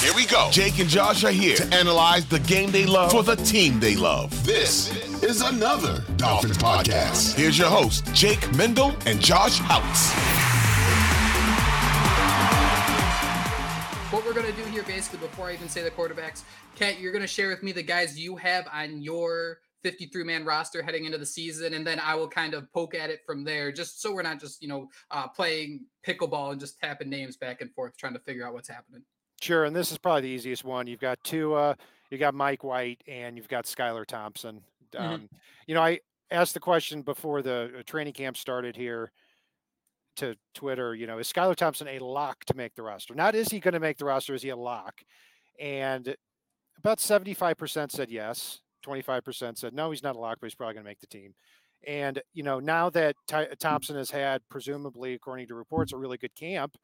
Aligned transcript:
Here 0.00 0.14
we 0.14 0.24
go. 0.24 0.48
Jake 0.50 0.78
and 0.78 0.88
Josh 0.88 1.24
are 1.24 1.30
here 1.30 1.56
to 1.56 1.74
analyze 1.74 2.24
the 2.24 2.40
game 2.40 2.70
they 2.70 2.86
love 2.86 3.12
for 3.12 3.22
the 3.22 3.36
team 3.36 3.78
they 3.78 3.96
love. 3.96 4.30
This 4.46 4.90
is 5.22 5.42
another 5.42 6.02
Dolphins 6.16 6.56
podcast. 6.56 7.34
Here's 7.34 7.58
your 7.58 7.68
host, 7.68 8.06
Jake 8.14 8.50
Mendel 8.56 8.94
and 9.04 9.20
Josh 9.20 9.60
Houtz. 9.60 10.10
What 14.10 14.24
we're 14.24 14.32
going 14.32 14.46
to 14.46 14.52
do 14.52 14.68
here, 14.70 14.82
basically, 14.84 15.18
before 15.18 15.48
I 15.48 15.52
even 15.52 15.68
say 15.68 15.82
the 15.82 15.90
quarterbacks, 15.90 16.44
Cat, 16.76 16.98
you're 16.98 17.12
going 17.12 17.20
to 17.20 17.28
share 17.28 17.48
with 17.48 17.62
me 17.62 17.72
the 17.72 17.82
guys 17.82 18.18
you 18.18 18.36
have 18.36 18.66
on 18.72 19.02
your 19.02 19.58
53 19.82 20.24
man 20.24 20.44
roster 20.44 20.82
heading 20.82 21.04
into 21.04 21.16
the 21.16 21.24
season 21.24 21.72
and 21.72 21.86
then 21.86 21.98
i 22.00 22.14
will 22.14 22.28
kind 22.28 22.52
of 22.52 22.70
poke 22.70 22.94
at 22.94 23.08
it 23.08 23.20
from 23.24 23.44
there 23.44 23.72
just 23.72 24.02
so 24.02 24.12
we're 24.12 24.20
not 24.20 24.38
just 24.38 24.60
you 24.60 24.68
know 24.68 24.86
uh, 25.10 25.26
playing 25.26 25.80
pickleball 26.06 26.52
and 26.52 26.60
just 26.60 26.78
tapping 26.78 27.08
names 27.08 27.38
back 27.38 27.62
and 27.62 27.72
forth 27.72 27.96
trying 27.96 28.12
to 28.12 28.18
figure 28.18 28.46
out 28.46 28.52
what's 28.52 28.68
happening 28.68 29.02
Sure, 29.40 29.64
and 29.64 29.74
this 29.74 29.90
is 29.90 29.98
probably 29.98 30.22
the 30.22 30.28
easiest 30.28 30.64
one. 30.64 30.86
You've 30.86 31.00
got 31.00 31.22
Tua, 31.24 31.76
you 32.10 32.18
got 32.18 32.34
Mike 32.34 32.62
White, 32.62 33.02
and 33.08 33.36
you've 33.36 33.48
got 33.48 33.64
Skylar 33.64 34.04
Thompson. 34.06 34.62
Mhm. 34.92 35.00
Um, 35.00 35.28
You 35.66 35.74
know, 35.74 35.82
I 35.82 36.00
asked 36.30 36.54
the 36.54 36.60
question 36.60 37.02
before 37.02 37.42
the 37.42 37.72
uh, 37.78 37.82
training 37.84 38.12
camp 38.12 38.36
started 38.36 38.76
here 38.76 39.12
to 40.16 40.36
Twitter. 40.54 40.94
You 40.94 41.06
know, 41.06 41.18
is 41.18 41.32
Skylar 41.32 41.56
Thompson 41.56 41.88
a 41.88 42.00
lock 42.00 42.44
to 42.46 42.54
make 42.54 42.74
the 42.74 42.82
roster? 42.82 43.14
Not 43.14 43.34
is 43.34 43.48
he 43.48 43.60
going 43.60 43.74
to 43.74 43.80
make 43.80 43.96
the 43.98 44.04
roster? 44.04 44.34
Is 44.34 44.42
he 44.42 44.48
a 44.50 44.56
lock? 44.56 45.00
And 45.58 46.14
about 46.78 47.00
seventy-five 47.00 47.56
percent 47.56 47.92
said 47.92 48.10
yes. 48.10 48.60
Twenty-five 48.82 49.24
percent 49.24 49.58
said 49.58 49.72
no. 49.72 49.90
He's 49.90 50.02
not 50.02 50.16
a 50.16 50.18
lock, 50.18 50.38
but 50.40 50.46
he's 50.46 50.54
probably 50.54 50.74
going 50.74 50.84
to 50.84 50.90
make 50.90 51.00
the 51.00 51.06
team. 51.06 51.34
And 51.86 52.20
you 52.34 52.42
know, 52.42 52.60
now 52.60 52.90
that 52.90 53.16
Ty- 53.26 53.54
Thompson 53.58 53.96
has 53.96 54.10
had, 54.10 54.42
presumably, 54.50 55.14
according 55.14 55.46
to 55.48 55.54
reports, 55.54 55.92
a 55.92 55.96
really 55.96 56.18
good 56.18 56.34
camp 56.34 56.76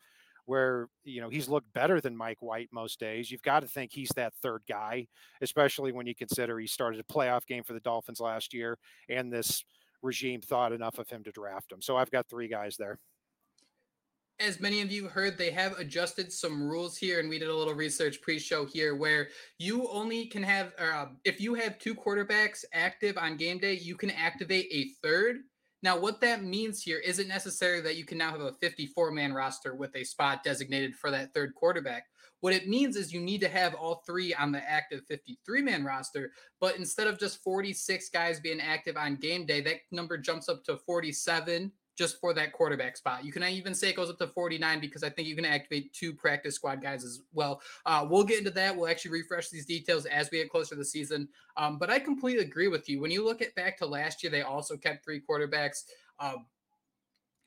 where 0.46 0.88
you 1.04 1.20
know 1.20 1.28
he's 1.28 1.48
looked 1.48 1.72
better 1.72 2.00
than 2.00 2.16
Mike 2.16 2.38
White 2.40 2.68
most 2.72 2.98
days. 2.98 3.30
You've 3.30 3.42
got 3.42 3.60
to 3.60 3.68
think 3.68 3.92
he's 3.92 4.10
that 4.16 4.32
third 4.42 4.62
guy, 4.68 5.06
especially 5.42 5.92
when 5.92 6.06
you 6.06 6.14
consider 6.14 6.58
he 6.58 6.66
started 6.66 7.00
a 7.00 7.12
playoff 7.12 7.46
game 7.46 7.62
for 7.64 7.72
the 7.74 7.80
Dolphins 7.80 8.20
last 8.20 8.54
year, 8.54 8.78
and 9.08 9.32
this 9.32 9.64
regime 10.02 10.40
thought 10.40 10.72
enough 10.72 10.98
of 10.98 11.08
him 11.08 11.24
to 11.24 11.32
draft 11.32 11.70
him. 11.72 11.82
So 11.82 11.96
I've 11.96 12.10
got 12.10 12.28
three 12.28 12.48
guys 12.48 12.76
there. 12.78 12.98
as 14.38 14.60
many 14.60 14.82
of 14.82 14.92
you 14.92 15.08
heard, 15.08 15.38
they 15.38 15.50
have 15.50 15.78
adjusted 15.78 16.30
some 16.32 16.62
rules 16.62 16.96
here, 16.96 17.20
and 17.20 17.28
we 17.28 17.38
did 17.38 17.48
a 17.48 17.54
little 17.54 17.74
research 17.74 18.20
pre-show 18.20 18.66
here 18.66 18.94
where 18.94 19.28
you 19.58 19.88
only 19.88 20.26
can 20.26 20.42
have, 20.42 20.72
uh, 20.78 21.06
if 21.24 21.40
you 21.40 21.54
have 21.54 21.78
two 21.78 21.94
quarterbacks 21.94 22.64
active 22.74 23.16
on 23.16 23.36
game 23.38 23.58
day, 23.58 23.72
you 23.74 23.96
can 23.96 24.10
activate 24.10 24.66
a 24.70 24.90
third. 25.02 25.38
Now, 25.86 25.96
what 25.96 26.20
that 26.22 26.42
means 26.42 26.82
here 26.82 26.98
isn't 26.98 27.28
necessarily 27.28 27.80
that 27.82 27.94
you 27.94 28.04
can 28.04 28.18
now 28.18 28.32
have 28.32 28.40
a 28.40 28.50
54-man 28.54 29.32
roster 29.32 29.76
with 29.76 29.94
a 29.94 30.02
spot 30.02 30.42
designated 30.42 30.96
for 30.96 31.12
that 31.12 31.32
third 31.32 31.54
quarterback. 31.54 32.06
What 32.40 32.52
it 32.52 32.66
means 32.66 32.96
is 32.96 33.12
you 33.12 33.20
need 33.20 33.40
to 33.42 33.48
have 33.48 33.72
all 33.76 34.02
three 34.04 34.34
on 34.34 34.50
the 34.50 34.68
active 34.68 35.02
53-man 35.08 35.84
roster, 35.84 36.32
but 36.60 36.76
instead 36.76 37.06
of 37.06 37.20
just 37.20 37.40
46 37.44 38.08
guys 38.08 38.40
being 38.40 38.60
active 38.60 38.96
on 38.96 39.14
game 39.14 39.46
day, 39.46 39.60
that 39.60 39.76
number 39.92 40.18
jumps 40.18 40.48
up 40.48 40.64
to 40.64 40.76
47 40.76 41.70
just 41.96 42.20
for 42.20 42.34
that 42.34 42.52
quarterback 42.52 42.96
spot. 42.96 43.24
You 43.24 43.32
can 43.32 43.42
even 43.44 43.74
say 43.74 43.90
it 43.90 43.96
goes 43.96 44.10
up 44.10 44.18
to 44.18 44.26
49 44.26 44.80
because 44.80 45.02
I 45.02 45.08
think 45.08 45.26
you 45.26 45.34
can 45.34 45.44
activate 45.44 45.92
two 45.92 46.12
practice 46.12 46.54
squad 46.54 46.82
guys 46.82 47.04
as 47.04 47.22
well. 47.32 47.60
Uh, 47.84 48.06
we'll 48.08 48.24
get 48.24 48.38
into 48.38 48.50
that. 48.50 48.76
We'll 48.76 48.88
actually 48.88 49.12
refresh 49.12 49.48
these 49.48 49.66
details 49.66 50.06
as 50.06 50.30
we 50.30 50.38
get 50.38 50.50
closer 50.50 50.74
to 50.74 50.78
the 50.78 50.84
season. 50.84 51.28
Um, 51.56 51.78
but 51.78 51.90
I 51.90 51.98
completely 51.98 52.44
agree 52.44 52.68
with 52.68 52.88
you. 52.88 53.00
When 53.00 53.10
you 53.10 53.24
look 53.24 53.40
at 53.42 53.54
back 53.54 53.78
to 53.78 53.86
last 53.86 54.22
year, 54.22 54.30
they 54.30 54.42
also 54.42 54.76
kept 54.76 55.04
three 55.04 55.20
quarterbacks. 55.20 55.84
Um, 56.20 56.46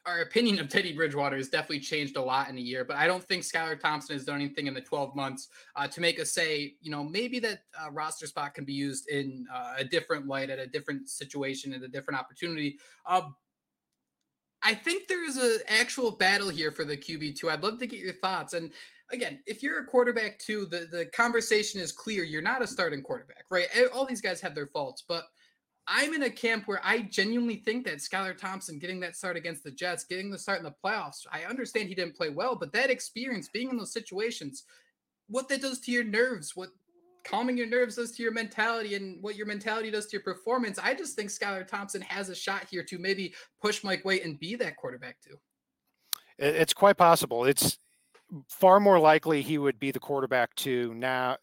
our 0.06 0.22
opinion 0.22 0.60
of 0.60 0.70
Teddy 0.70 0.94
Bridgewater 0.94 1.38
has 1.38 1.50
definitely 1.50 1.82
changed 1.82 2.16
a 2.18 2.22
lot 2.22 2.50
in 2.50 2.58
a 2.58 2.62
year, 2.62 2.84
but 2.84 2.96
I 2.96 3.06
don't 3.06 3.24
think 3.24 3.44
Skylar 3.44 3.80
Thompson 3.80 4.16
has 4.16 4.26
done 4.26 4.36
anything 4.36 4.68
in 4.68 4.74
the 4.74 4.82
12 4.82 5.16
months 5.16 5.50
uh, 5.76 5.88
to 5.88 6.02
make 6.02 6.20
us 6.20 6.32
say, 6.32 6.76
you 6.82 6.90
know, 6.90 7.04
maybe 7.04 7.40
that 7.40 7.60
uh, 7.80 7.92
roster 7.92 8.26
spot 8.26 8.56
can 8.56 8.66
be 8.66 8.74
used 8.74 9.10
in 9.10 9.46
uh, 9.54 9.76
a 9.78 9.84
different 9.84 10.26
light, 10.26 10.50
at 10.50 10.58
a 10.58 10.66
different 10.66 11.10
situation, 11.10 11.74
at 11.74 11.84
a 11.84 11.88
different 11.88 12.20
opportunity. 12.20 12.80
I 14.62 14.74
think 14.74 15.08
there 15.08 15.28
is 15.28 15.38
an 15.38 15.60
actual 15.68 16.12
battle 16.12 16.50
here 16.50 16.72
for 16.72 16.84
the 16.84 16.98
QB 16.98 17.38
two. 17.38 17.50
I'd 17.50 17.64
love 17.64 17.80
to 17.80 17.88
get 17.88 18.00
your 18.00 18.14
thoughts. 18.14 18.54
And 18.54 18.72
again, 19.12 19.40
if 19.46 19.64
you're 19.64 19.80
a 19.80 19.86
quarterback 19.86 20.40
too, 20.40 20.66
the, 20.66 20.88
the 20.92 21.06
conversation 21.08 21.80
is 21.80 21.92
clear. 21.92 22.24
You're 22.24 22.42
not 22.42 22.62
a 22.62 22.68
starting 22.68 23.02
quarterback, 23.02 23.46
right? 23.50 23.68
All 23.94 24.06
these 24.06 24.22
guys 24.22 24.42
have 24.42 24.56
their 24.56 24.68
faults, 24.68 25.04
but 25.08 25.26
I'm 25.88 26.14
in 26.14 26.24
a 26.24 26.30
camp 26.30 26.68
where 26.68 26.82
I 26.84 27.02
genuinely 27.02 27.64
think 27.66 27.86
that 27.86 27.98
Skylar 27.98 28.38
Thompson 28.38 28.78
getting 28.78 29.00
that 29.00 29.16
start 29.16 29.36
against 29.36 29.64
the 29.64 29.72
Jets, 29.72 30.04
getting 30.04 30.30
the 30.30 30.38
start 30.38 30.60
in 30.60 30.64
the 30.64 30.76
playoffs, 30.86 31.26
I 31.32 31.46
understand 31.46 31.90
he 31.90 31.96
didn't 31.96 32.16
play 32.16 32.30
well, 32.30 32.56
but 32.56 32.72
that 32.74 32.92
experience 32.92 33.50
being 33.52 33.70
in 33.70 33.78
those 33.78 33.92
situations, 33.92 34.66
what 35.30 35.50
that 35.50 35.62
does 35.62 35.80
to 35.82 35.92
your 35.92 36.04
nerves, 36.04 36.56
what 36.56 36.70
calming 37.30 37.58
your 37.58 37.68
nerves 37.68 37.96
does 37.96 38.12
to 38.12 38.24
your 38.24 38.32
mentality 38.32 38.96
and 38.96 39.22
what 39.22 39.36
your 39.36 39.46
mentality 39.46 39.92
does 39.92 40.08
to 40.08 40.14
your 40.14 40.24
performance. 40.24 40.80
I 40.80 40.94
just 40.94 41.16
think 41.16 41.30
Skylar 41.30 41.68
Thompson 41.68 42.02
has 42.02 42.30
a 42.30 42.36
shot 42.36 42.66
here 42.70 42.84
to 42.86 42.98
maybe 42.98 43.34
push 43.62 43.84
Mike 43.84 44.04
White 44.04 44.24
and 44.24 44.40
be 44.40 44.56
that 44.56 44.78
quarterback 44.78 45.18
too. 45.22 45.36
It's 46.38 46.74
quite 46.74 46.98
possible. 46.98 47.46
It's 47.46 47.78
far 48.48 48.80
more 48.80 49.00
likely 49.00 49.42
he 49.42 49.58
would 49.58 49.80
be 49.80 49.92
the 49.92 50.00
quarterback 50.00 50.56
to 50.56 50.94
now, 50.96 51.38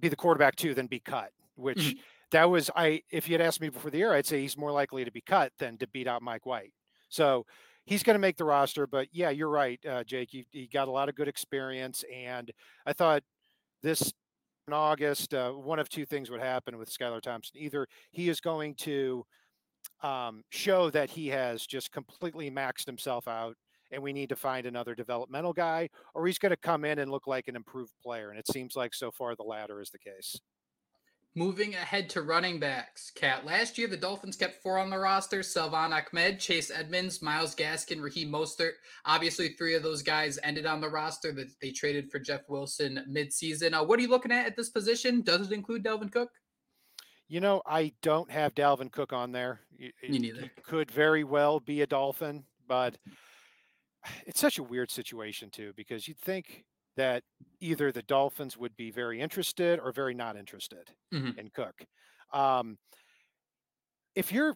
be 0.00 0.08
the 0.08 0.16
quarterback 0.16 0.56
two 0.56 0.74
than 0.74 0.86
be 0.86 1.00
cut. 1.00 1.30
Which 1.54 1.78
Mhm. 1.78 2.00
that 2.30 2.44
was 2.50 2.70
I. 2.76 3.02
If 3.10 3.28
you 3.28 3.34
had 3.34 3.40
asked 3.40 3.60
me 3.60 3.68
before 3.68 3.90
the 3.90 3.98
year, 3.98 4.12
I'd 4.12 4.26
say 4.26 4.40
he's 4.40 4.56
more 4.56 4.70
likely 4.70 5.04
to 5.04 5.10
be 5.10 5.20
cut 5.20 5.52
than 5.58 5.76
to 5.78 5.88
beat 5.88 6.06
out 6.06 6.22
Mike 6.22 6.46
White. 6.46 6.72
So 7.08 7.46
he's 7.84 8.02
going 8.02 8.14
to 8.14 8.20
make 8.20 8.36
the 8.36 8.44
roster. 8.44 8.86
But 8.86 9.08
yeah, 9.12 9.30
you're 9.30 9.48
right, 9.48 9.84
uh, 9.84 10.04
Jake. 10.04 10.32
You, 10.32 10.44
you 10.52 10.68
got 10.68 10.86
a 10.88 10.92
lot 10.92 11.08
of 11.08 11.14
good 11.16 11.26
experience, 11.26 12.04
and 12.12 12.52
I 12.86 12.92
thought 12.92 13.24
this 13.82 14.12
in 14.68 14.72
August, 14.72 15.34
uh, 15.34 15.50
one 15.50 15.78
of 15.78 15.88
two 15.88 16.06
things 16.06 16.30
would 16.30 16.40
happen 16.40 16.78
with 16.78 16.90
Skylar 16.90 17.20
Thompson. 17.20 17.56
Either 17.58 17.88
he 18.12 18.28
is 18.28 18.40
going 18.40 18.74
to 18.76 19.24
um, 20.02 20.44
show 20.50 20.90
that 20.90 21.10
he 21.10 21.28
has 21.28 21.66
just 21.66 21.90
completely 21.90 22.50
maxed 22.50 22.86
himself 22.86 23.26
out 23.26 23.56
and 23.90 24.02
we 24.02 24.12
need 24.12 24.28
to 24.28 24.36
find 24.36 24.66
another 24.66 24.94
developmental 24.94 25.54
guy, 25.54 25.88
or 26.14 26.26
he's 26.26 26.38
going 26.38 26.50
to 26.50 26.56
come 26.58 26.84
in 26.84 26.98
and 26.98 27.10
look 27.10 27.26
like 27.26 27.48
an 27.48 27.56
improved 27.56 27.94
player. 28.02 28.28
And 28.28 28.38
it 28.38 28.46
seems 28.46 28.76
like 28.76 28.92
so 28.92 29.10
far 29.10 29.34
the 29.34 29.42
latter 29.42 29.80
is 29.80 29.88
the 29.88 29.98
case. 29.98 30.38
Moving 31.34 31.74
ahead 31.74 32.08
to 32.10 32.22
running 32.22 32.58
backs, 32.58 33.12
Cat. 33.14 33.44
Last 33.44 33.78
year, 33.78 33.86
the 33.86 33.96
Dolphins 33.96 34.36
kept 34.36 34.60
four 34.62 34.78
on 34.78 34.90
the 34.90 34.98
roster: 34.98 35.42
Salvon 35.42 35.92
Ahmed, 35.92 36.40
Chase 36.40 36.70
Edmonds, 36.70 37.22
Myles 37.22 37.54
Gaskin, 37.54 38.02
Raheem 38.02 38.30
Mostert. 38.30 38.72
Obviously, 39.04 39.50
three 39.50 39.74
of 39.74 39.82
those 39.82 40.02
guys 40.02 40.38
ended 40.42 40.66
on 40.66 40.80
the 40.80 40.88
roster 40.88 41.32
that 41.32 41.48
they 41.60 41.70
traded 41.70 42.10
for 42.10 42.18
Jeff 42.18 42.48
Wilson 42.48 43.04
midseason. 43.08 43.72
Uh, 43.72 43.84
what 43.84 43.98
are 43.98 44.02
you 44.02 44.08
looking 44.08 44.32
at 44.32 44.46
at 44.46 44.56
this 44.56 44.70
position? 44.70 45.22
Does 45.22 45.46
it 45.46 45.54
include 45.54 45.84
Dalvin 45.84 46.10
Cook? 46.10 46.30
You 47.28 47.40
know, 47.40 47.62
I 47.66 47.92
don't 48.02 48.30
have 48.30 48.54
Dalvin 48.54 48.90
Cook 48.90 49.12
on 49.12 49.32
there. 49.32 49.60
Me 49.78 49.92
neither. 50.02 50.40
he 50.40 50.50
Could 50.62 50.90
very 50.90 51.24
well 51.24 51.60
be 51.60 51.82
a 51.82 51.86
Dolphin, 51.86 52.44
but 52.66 52.96
it's 54.26 54.40
such 54.40 54.58
a 54.58 54.62
weird 54.62 54.90
situation 54.90 55.50
too 55.50 55.72
because 55.76 56.08
you'd 56.08 56.18
think 56.18 56.64
that 56.98 57.24
either 57.60 57.92
the 57.92 58.02
Dolphins 58.04 58.58
would 58.58 58.76
be 58.76 58.92
very 58.92 59.20
interested 59.20 59.80
or 59.80 59.92
very 59.92 60.14
not 60.14 60.36
interested 60.36 60.94
Mhm. 61.12 61.38
in 61.38 61.50
Cook. 61.50 61.84
Um, 62.32 62.78
if 64.14 64.32
you're 64.32 64.54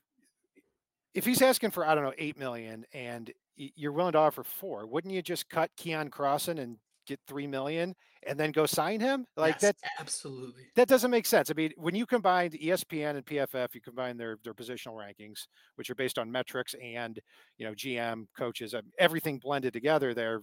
if 1.14 1.24
he's 1.24 1.42
asking 1.42 1.70
for 1.70 1.86
I 1.86 1.94
don't 1.94 2.04
know 2.04 2.14
eight 2.18 2.38
million 2.38 2.84
and 2.92 3.32
you're 3.54 3.92
willing 3.92 4.12
to 4.12 4.18
offer 4.18 4.42
four. 4.42 4.86
Wouldn't 4.86 5.12
you 5.12 5.22
just 5.22 5.48
cut 5.50 5.70
Keion 5.76 6.08
Crossen 6.08 6.58
and 6.58 6.78
get 7.06 7.20
three 7.26 7.46
million 7.46 7.94
and 8.26 8.38
then 8.40 8.50
go 8.52 8.66
sign 8.66 9.00
him? 9.00 9.26
Like 9.36 9.58
yes, 9.58 9.60
that 9.60 9.76
absolutely. 9.98 10.70
That 10.74 10.88
doesn't 10.88 11.10
make 11.10 11.26
sense. 11.26 11.50
I 11.50 11.54
mean, 11.54 11.72
when 11.76 11.94
you 11.94 12.06
combine 12.06 12.52
ESPN 12.52 13.16
and 13.16 13.26
PFF, 13.26 13.74
you 13.74 13.80
combine 13.82 14.16
their 14.16 14.38
their 14.42 14.54
positional 14.54 14.94
rankings, 14.96 15.46
which 15.76 15.90
are 15.90 15.94
based 15.94 16.18
on 16.18 16.32
metrics 16.32 16.74
and 16.82 17.20
you 17.58 17.66
know 17.66 17.74
GM 17.74 18.26
coaches, 18.36 18.74
um, 18.74 18.90
everything 18.98 19.38
blended 19.38 19.72
together. 19.74 20.14
There, 20.14 20.42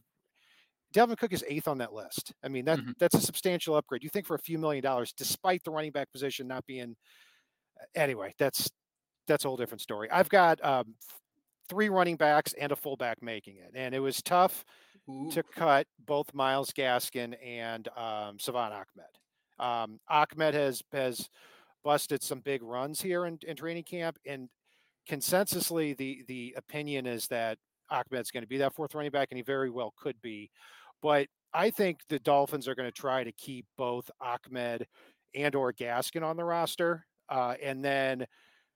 Dalvin 0.94 1.18
Cook 1.18 1.34
is 1.34 1.44
eighth 1.48 1.68
on 1.68 1.78
that 1.80 1.94
list. 1.94 2.34
I 2.44 2.48
mean, 2.48 2.66
that 2.66 2.80
mm-hmm. 2.80 2.92
that's 3.00 3.16
a 3.16 3.22
substantial 3.22 3.76
upgrade. 3.76 4.04
You 4.04 4.10
think 4.10 4.26
for 4.26 4.36
a 4.36 4.40
few 4.40 4.58
million 4.58 4.84
dollars, 4.84 5.14
despite 5.16 5.64
the 5.64 5.72
running 5.72 5.92
back 5.92 6.12
position 6.12 6.48
not 6.48 6.66
being 6.66 6.96
anyway, 7.96 8.34
that's 8.40 8.70
that's 9.28 9.46
a 9.46 9.48
whole 9.48 9.58
different 9.58 9.82
story. 9.82 10.10
I've 10.10 10.30
got 10.30 10.64
um, 10.66 10.96
three 11.70 11.90
running 11.90 12.16
backs 12.16 12.54
and 12.60 12.72
a 12.72 12.76
fullback 12.76 13.22
making 13.22 13.58
it, 13.58 13.72
and 13.76 13.94
it 13.94 14.00
was 14.00 14.22
tough 14.22 14.66
Ooh. 15.10 15.30
to 15.32 15.44
cut 15.44 15.86
both 16.06 16.34
Myles 16.34 16.72
Gaskin 16.72 17.36
and 17.46 17.88
um, 17.96 18.40
Salvon 18.40 18.72
Ahmed. 18.72 19.14
Um, 19.60 20.00
Ahmed 20.10 20.56
has 20.56 20.82
has 20.92 21.30
busted 21.84 22.24
some 22.24 22.40
big 22.40 22.64
runs 22.64 23.02
here 23.02 23.26
in, 23.26 23.38
in 23.48 23.56
training 23.56 23.84
camp, 23.84 24.18
and 24.26 24.50
consensusly 25.08 25.96
the 25.96 26.24
the 26.28 26.56
opinion 26.58 27.06
is 27.06 27.28
that 27.28 27.58
Ahmed's 27.92 28.32
going 28.32 28.44
to 28.44 28.48
be 28.48 28.58
that 28.58 28.74
fourth 28.74 28.96
running 28.96 29.12
back, 29.12 29.30
and 29.32 29.38
he 29.38 29.44
very 29.44 29.70
well 29.70 29.94
could 29.98 30.22
be. 30.22 30.50
But 31.02 31.28
I 31.54 31.70
think 31.70 32.00
the 32.10 32.20
Dolphins 32.20 32.68
are 32.68 32.76
going 32.76 32.88
to 32.90 33.02
try 33.02 33.24
to 33.24 33.32
keep 33.32 33.66
both 33.78 34.10
Ahmed 34.22 34.88
and 35.36 35.56
or 35.56 35.74
Gaskin 35.74 36.24
on 36.24 36.38
the 36.38 36.44
roster, 36.44 37.06
uh, 37.30 37.56
and 37.62 37.84
then 37.84 38.26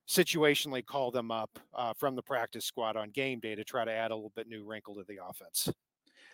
situationally 0.08 0.86
call 0.86 1.12
them 1.12 1.32
up 1.32 1.50
uh, 1.74 1.94
from 1.94 2.16
the 2.16 2.22
practice 2.22 2.66
squad 2.66 2.96
on 2.96 3.10
game 3.10 3.40
day 3.40 3.56
to 3.56 3.64
try 3.64 3.86
to 3.86 3.92
add 3.92 4.12
a 4.12 4.16
little 4.16 4.34
bit 4.36 4.48
new 4.48 4.66
wrinkle 4.66 4.96
to 4.96 5.04
the 5.08 5.20
offense. 5.28 5.70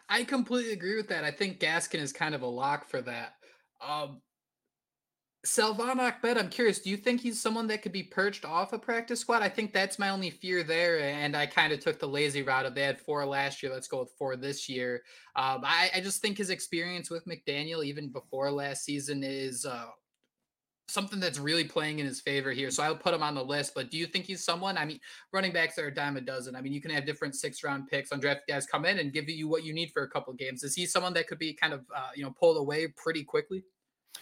I 0.08 0.24
completely 0.24 0.74
agree 0.74 0.96
with 0.96 1.08
that. 1.10 1.24
I 1.24 1.32
think 1.32 1.60
Gaskin 1.60 2.00
is 2.00 2.12
kind 2.12 2.34
of 2.34 2.42
a 2.42 2.48
lock 2.48 2.90
for 2.90 3.02
that. 3.02 3.34
Um, 3.80 4.22
Salvon 5.46 6.02
Ahmed, 6.02 6.38
I'm 6.38 6.50
curious, 6.50 6.80
do 6.80 6.90
you 6.90 6.98
think 6.98 7.22
he's 7.22 7.40
someone 7.40 7.66
that 7.68 7.82
could 7.82 7.94
be 7.94 8.04
perched 8.04 8.44
off 8.44 8.74
a 8.74 8.80
practice 8.80 9.22
squad? 9.22 9.42
I 9.42 9.48
think 9.48 9.72
that's 9.72 9.98
my 9.98 10.10
only 10.10 10.30
fear 10.30 10.64
there. 10.64 11.00
And 11.00 11.36
I 11.36 11.46
kind 11.46 11.72
of 11.72 11.80
took 11.80 11.98
the 11.98 12.08
lazy 12.08 12.42
route 12.42 12.66
of 12.66 12.76
they 12.76 12.82
had 12.82 13.00
four 13.00 13.26
last 13.26 13.64
year. 13.64 13.72
Let's 13.72 13.88
go 13.88 14.02
with 14.02 14.12
four 14.18 14.36
this 14.36 14.68
year. 14.68 15.02
Um, 15.38 15.62
I, 15.64 15.92
I, 15.96 16.02
just 16.02 16.22
think 16.22 16.38
his 16.38 16.50
experience 16.50 17.10
with 17.10 17.26
McDaniel, 17.26 17.86
even 17.86 18.10
before 18.10 18.52
last 18.52 18.84
season, 18.84 19.24
is 19.24 19.66
uh, 19.66 19.86
something 20.90 21.22
that's 21.22 21.40
really 21.40 21.64
playing 21.64 22.00
in 22.00 22.06
his 22.06 22.20
favor 22.20 22.52
here. 22.52 22.70
So 22.70 22.84
I'll 22.84 22.98
put 22.98 23.14
him 23.14 23.24
on 23.24 23.34
the 23.34 23.44
list. 23.44 23.74
But 23.74 23.92
do 23.92 23.98
you 23.98 24.08
think 24.08 24.26
he's 24.26 24.44
someone? 24.44 24.78
I 24.78 24.84
mean, 24.84 25.00
running 25.32 25.54
backs 25.54 25.78
are 25.78 25.88
a 25.88 25.94
dime 25.94 26.18
a 26.18 26.22
dozen. 26.22 26.54
I 26.54 26.62
mean, 26.62 26.74
you 26.74 26.82
can 26.82 26.92
have 26.92 27.06
different 27.06 27.34
six 27.34 27.64
round 27.64 27.88
picks, 27.88 28.12
on 28.12 28.20
draft 28.20 28.42
guys 28.50 28.66
come 28.66 28.84
in 28.84 29.00
and 29.00 29.14
give 29.14 29.30
you 29.30 29.48
what 29.48 29.64
you 29.64 29.74
need 29.74 29.92
for 29.94 30.04
a 30.04 30.10
couple 30.10 30.34
games. 30.34 30.64
Is 30.64 30.76
he 30.76 30.86
someone 30.86 31.14
that 31.14 31.28
could 31.28 31.40
be 31.40 31.54
kind 31.54 31.72
of 31.72 31.86
uh, 31.96 32.10
you 32.14 32.24
know 32.24 32.32
pulled 32.38 32.58
away 32.58 32.90
pretty 32.90 33.24
quickly? 33.24 33.64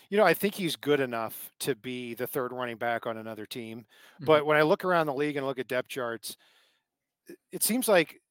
You 0.10 0.18
know, 0.18 0.24
I 0.24 0.34
think 0.34 0.56
he's 0.56 0.76
good 0.76 1.00
enough 1.00 1.52
to 1.60 1.76
be 1.76 2.14
the 2.14 2.28
third 2.28 2.52
running 2.54 2.78
back 2.78 3.06
on 3.06 3.18
another 3.18 3.46
team. 3.46 3.80
Mm-hmm. 3.80 4.26
But 4.26 4.46
when 4.46 4.58
I 4.58 4.62
look 4.62 4.86
around 4.86 5.08
the 5.08 5.14
league 5.14 5.36
and 5.36 5.46
look 5.46 5.60
at 5.60 5.68
depth 5.68 5.90
charts, 5.90 6.38
it 7.52 7.64
seems 7.64 7.88
like 7.88 8.22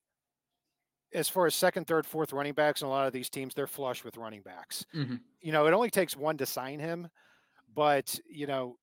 as 1.12 1.28
far 1.28 1.46
as 1.46 1.54
second, 1.54 1.86
third, 1.86 2.06
fourth 2.06 2.32
running 2.32 2.54
backs 2.54 2.82
and 2.82 2.88
a 2.88 2.90
lot 2.90 3.06
of 3.06 3.12
these 3.12 3.30
teams, 3.30 3.54
they're 3.54 3.66
flush 3.66 4.04
with 4.04 4.16
running 4.16 4.42
backs. 4.42 4.84
Mm-hmm. 4.94 5.16
You 5.40 5.52
know, 5.52 5.66
it 5.66 5.72
only 5.72 5.90
takes 5.90 6.16
one 6.16 6.36
to 6.38 6.46
sign 6.46 6.78
him. 6.78 7.08
But 7.74 8.18
you 8.28 8.46
know, 8.46 8.76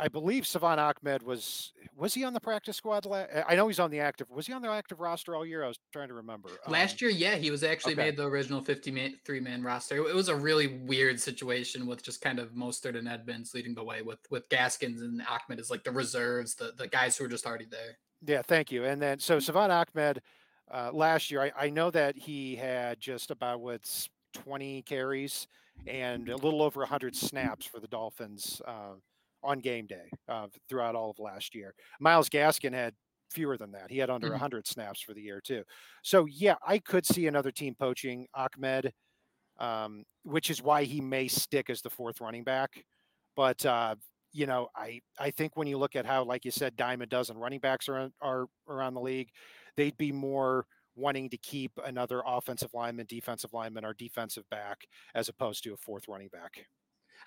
I 0.00 0.08
believe 0.08 0.46
Salvon 0.46 0.78
Ahmed 0.78 1.22
was 1.22 1.72
was 1.96 2.14
he 2.14 2.22
on 2.22 2.32
the 2.32 2.40
practice 2.40 2.76
squad? 2.76 3.04
La- 3.04 3.26
I 3.46 3.56
know 3.56 3.66
he's 3.66 3.80
on 3.80 3.90
the 3.90 3.98
active. 3.98 4.30
Was 4.30 4.46
he 4.46 4.52
on 4.52 4.62
the 4.62 4.70
active 4.70 5.00
roster 5.00 5.34
all 5.34 5.44
year? 5.44 5.64
I 5.64 5.68
was 5.68 5.78
trying 5.92 6.08
to 6.08 6.14
remember. 6.14 6.50
Last 6.68 6.92
um, 6.92 6.96
year, 7.00 7.10
yeah, 7.10 7.34
he 7.34 7.50
was 7.50 7.64
actually 7.64 7.94
okay. 7.94 8.04
made 8.04 8.16
the 8.16 8.24
original 8.24 8.60
fifty-three 8.60 9.40
man, 9.40 9.62
roster. 9.62 9.96
It 9.96 10.14
was 10.14 10.28
a 10.28 10.36
really 10.36 10.68
weird 10.68 11.20
situation 11.20 11.86
with 11.86 12.02
just 12.02 12.20
kind 12.20 12.38
of 12.38 12.52
Mostert 12.52 12.96
and 12.96 13.08
Edmonds 13.08 13.54
leading 13.54 13.74
the 13.74 13.82
way 13.82 14.02
with 14.02 14.20
with 14.30 14.48
Gaskins 14.48 15.02
and 15.02 15.20
Ahmed 15.28 15.58
as 15.58 15.70
like 15.70 15.82
the 15.82 15.90
reserves, 15.90 16.54
the 16.54 16.72
the 16.76 16.86
guys 16.86 17.16
who 17.16 17.24
were 17.24 17.30
just 17.30 17.46
already 17.46 17.66
there. 17.66 17.98
Yeah, 18.24 18.42
thank 18.42 18.70
you. 18.70 18.84
And 18.84 19.02
then 19.02 19.18
so 19.18 19.40
Salvon 19.40 19.70
Ahmed 19.70 20.22
uh, 20.70 20.90
last 20.92 21.30
year, 21.30 21.42
I, 21.42 21.52
I 21.66 21.70
know 21.70 21.90
that 21.90 22.16
he 22.16 22.54
had 22.54 23.00
just 23.00 23.32
about 23.32 23.60
what's 23.60 24.08
twenty 24.32 24.82
carries 24.82 25.48
and 25.86 26.28
a 26.28 26.36
little 26.36 26.62
over 26.62 26.80
100 26.80 27.14
snaps 27.14 27.64
for 27.64 27.78
the 27.78 27.86
Dolphins 27.86 28.60
uh, 28.66 28.94
on 29.42 29.60
game 29.60 29.86
day 29.86 30.10
uh, 30.28 30.46
throughout 30.68 30.94
all 30.94 31.10
of 31.10 31.18
last 31.18 31.54
year. 31.54 31.74
Myles 32.00 32.28
Gaskin 32.28 32.72
had 32.72 32.94
fewer 33.30 33.56
than 33.56 33.72
that. 33.72 33.90
He 33.90 33.98
had 33.98 34.10
under 34.10 34.28
mm-hmm. 34.28 34.34
100 34.34 34.66
snaps 34.66 35.00
for 35.00 35.14
the 35.14 35.22
year 35.22 35.40
too. 35.40 35.62
So 36.02 36.26
yeah, 36.26 36.56
I 36.66 36.78
could 36.78 37.06
see 37.06 37.26
another 37.26 37.50
team 37.50 37.74
poaching 37.78 38.26
Ahmed, 38.34 38.92
um, 39.58 40.04
which 40.24 40.50
is 40.50 40.62
why 40.62 40.84
he 40.84 41.00
may 41.00 41.28
stick 41.28 41.70
as 41.70 41.82
the 41.82 41.90
fourth 41.90 42.20
running 42.20 42.44
back. 42.44 42.84
But 43.36 43.64
uh, 43.64 43.96
you 44.32 44.46
know, 44.46 44.68
I 44.74 45.00
I 45.18 45.30
think 45.30 45.56
when 45.56 45.68
you 45.68 45.78
look 45.78 45.96
at 45.96 46.06
how, 46.06 46.24
like 46.24 46.44
you 46.44 46.50
said, 46.50 46.76
dime 46.76 47.02
a 47.02 47.06
dozen 47.06 47.36
running 47.38 47.60
backs 47.60 47.88
are 47.88 48.10
are 48.20 48.46
around 48.68 48.94
the 48.94 49.00
league, 49.00 49.30
they'd 49.76 49.96
be 49.96 50.12
more 50.12 50.66
wanting 50.96 51.30
to 51.30 51.38
keep 51.38 51.70
another 51.84 52.22
offensive 52.26 52.70
lineman, 52.74 53.06
defensive 53.08 53.52
lineman, 53.52 53.84
or 53.84 53.94
defensive 53.94 54.44
back 54.50 54.78
as 55.14 55.28
opposed 55.28 55.62
to 55.62 55.72
a 55.72 55.76
fourth 55.76 56.08
running 56.08 56.28
back. 56.28 56.66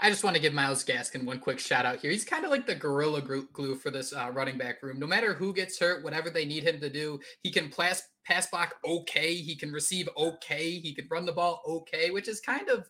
I 0.03 0.09
just 0.09 0.23
want 0.23 0.35
to 0.35 0.41
give 0.41 0.51
Myles 0.51 0.83
Gaskin 0.83 1.25
one 1.25 1.37
quick 1.37 1.59
shout 1.59 1.85
out 1.85 1.99
here. 1.99 2.09
He's 2.09 2.25
kind 2.25 2.43
of 2.43 2.49
like 2.49 2.65
the 2.65 2.73
gorilla 2.73 3.21
glue 3.21 3.75
for 3.75 3.91
this 3.91 4.13
uh, 4.13 4.31
running 4.33 4.57
back 4.57 4.81
room. 4.81 4.97
No 4.97 5.05
matter 5.05 5.35
who 5.35 5.53
gets 5.53 5.77
hurt, 5.77 6.03
whatever 6.03 6.31
they 6.31 6.43
need 6.43 6.63
him 6.63 6.79
to 6.79 6.89
do, 6.89 7.19
he 7.43 7.51
can 7.51 7.69
pass 7.69 8.01
pass 8.25 8.47
block 8.47 8.73
okay. 8.83 9.35
He 9.35 9.55
can 9.55 9.71
receive 9.71 10.09
okay. 10.17 10.79
He 10.79 10.95
can 10.95 11.07
run 11.11 11.27
the 11.27 11.31
ball 11.31 11.61
okay, 11.67 12.09
which 12.09 12.27
is 12.27 12.39
kind 12.39 12.67
of 12.67 12.89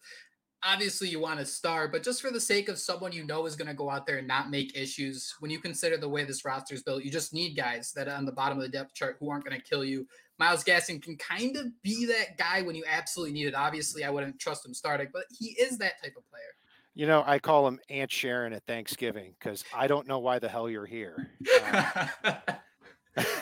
obviously 0.63 1.09
you 1.09 1.19
want 1.19 1.39
to 1.39 1.45
star, 1.45 1.89
but 1.89 2.03
just 2.03 2.21
for 2.21 2.31
the 2.31 2.39
sake 2.39 2.69
of 2.69 2.79
someone 2.79 3.11
you 3.11 3.25
know 3.25 3.45
is 3.45 3.57
going 3.57 3.67
to 3.67 3.73
go 3.73 3.89
out 3.89 4.05
there 4.05 4.19
and 4.19 4.27
not 4.27 4.49
make 4.49 4.77
issues, 4.77 5.35
when 5.39 5.51
you 5.51 5.59
consider 5.59 5.97
the 5.97 6.07
way 6.07 6.23
this 6.23 6.45
roster 6.45 6.75
is 6.75 6.83
built, 6.83 7.03
you 7.03 7.11
just 7.11 7.33
need 7.33 7.57
guys 7.57 7.91
that 7.93 8.07
are 8.07 8.15
on 8.15 8.25
the 8.25 8.31
bottom 8.31 8.57
of 8.57 8.63
the 8.63 8.69
depth 8.69 8.93
chart 8.93 9.17
who 9.19 9.29
aren't 9.29 9.43
going 9.43 9.59
to 9.59 9.67
kill 9.67 9.83
you. 9.83 10.07
Myles 10.37 10.63
Gaskin 10.63 11.01
can 11.01 11.17
kind 11.17 11.57
of 11.57 11.65
be 11.81 12.05
that 12.05 12.37
guy 12.37 12.61
when 12.61 12.75
you 12.75 12.85
absolutely 12.87 13.33
need 13.33 13.47
it. 13.47 13.55
Obviously, 13.55 14.05
I 14.05 14.11
wouldn't 14.11 14.39
trust 14.39 14.65
him 14.65 14.73
starting, 14.73 15.07
but 15.11 15.25
he 15.37 15.57
is 15.59 15.77
that 15.79 16.01
type 16.01 16.13
of 16.15 16.29
player. 16.29 16.53
You 16.93 17.07
know, 17.07 17.23
I 17.25 17.39
call 17.39 17.67
him 17.67 17.79
Aunt 17.89 18.11
Sharon 18.11 18.53
at 18.53 18.65
Thanksgiving 18.65 19.33
because 19.39 19.63
I 19.75 19.87
don't 19.87 20.07
know 20.07 20.19
why 20.19 20.39
the 20.39 20.49
hell 20.49 20.69
you're 20.69 20.85
here. 20.85 21.31
Uh, 21.73 22.07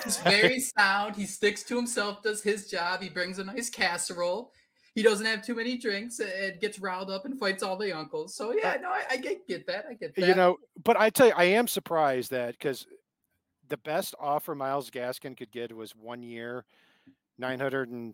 He's 0.03 0.17
very 0.17 0.59
sound. 0.77 1.15
He 1.15 1.25
sticks 1.25 1.63
to 1.63 1.75
himself, 1.75 2.21
does 2.21 2.41
his 2.43 2.67
job. 2.67 3.01
He 3.01 3.09
brings 3.09 3.39
a 3.39 3.43
nice 3.43 3.69
casserole 3.69 4.51
he 4.95 5.03
doesn't 5.03 5.25
have 5.25 5.41
too 5.41 5.55
many 5.55 5.77
drinks 5.77 6.19
and 6.19 6.59
gets 6.59 6.79
riled 6.79 7.09
up 7.09 7.25
and 7.25 7.39
fights 7.39 7.63
all 7.63 7.77
the 7.77 7.95
uncles. 7.95 8.35
So 8.35 8.51
yeah, 8.51 8.75
no, 8.81 8.89
I, 8.89 9.03
I 9.11 9.17
get, 9.17 9.47
get 9.47 9.65
that. 9.67 9.85
I 9.89 9.93
get 9.93 10.15
that. 10.15 10.27
You 10.27 10.35
know, 10.35 10.57
but 10.83 10.97
I 10.97 11.09
tell 11.09 11.27
you, 11.27 11.33
I 11.37 11.45
am 11.45 11.67
surprised 11.67 12.31
that 12.31 12.51
because 12.51 12.85
the 13.69 13.77
best 13.77 14.15
offer 14.19 14.55
Myles 14.55 14.89
Gaskin 14.89 15.37
could 15.37 15.51
get 15.51 15.73
was 15.75 15.95
one 15.95 16.23
year, 16.23 16.65
nine 17.37 17.59
hundred 17.59 17.89
and 17.89 18.13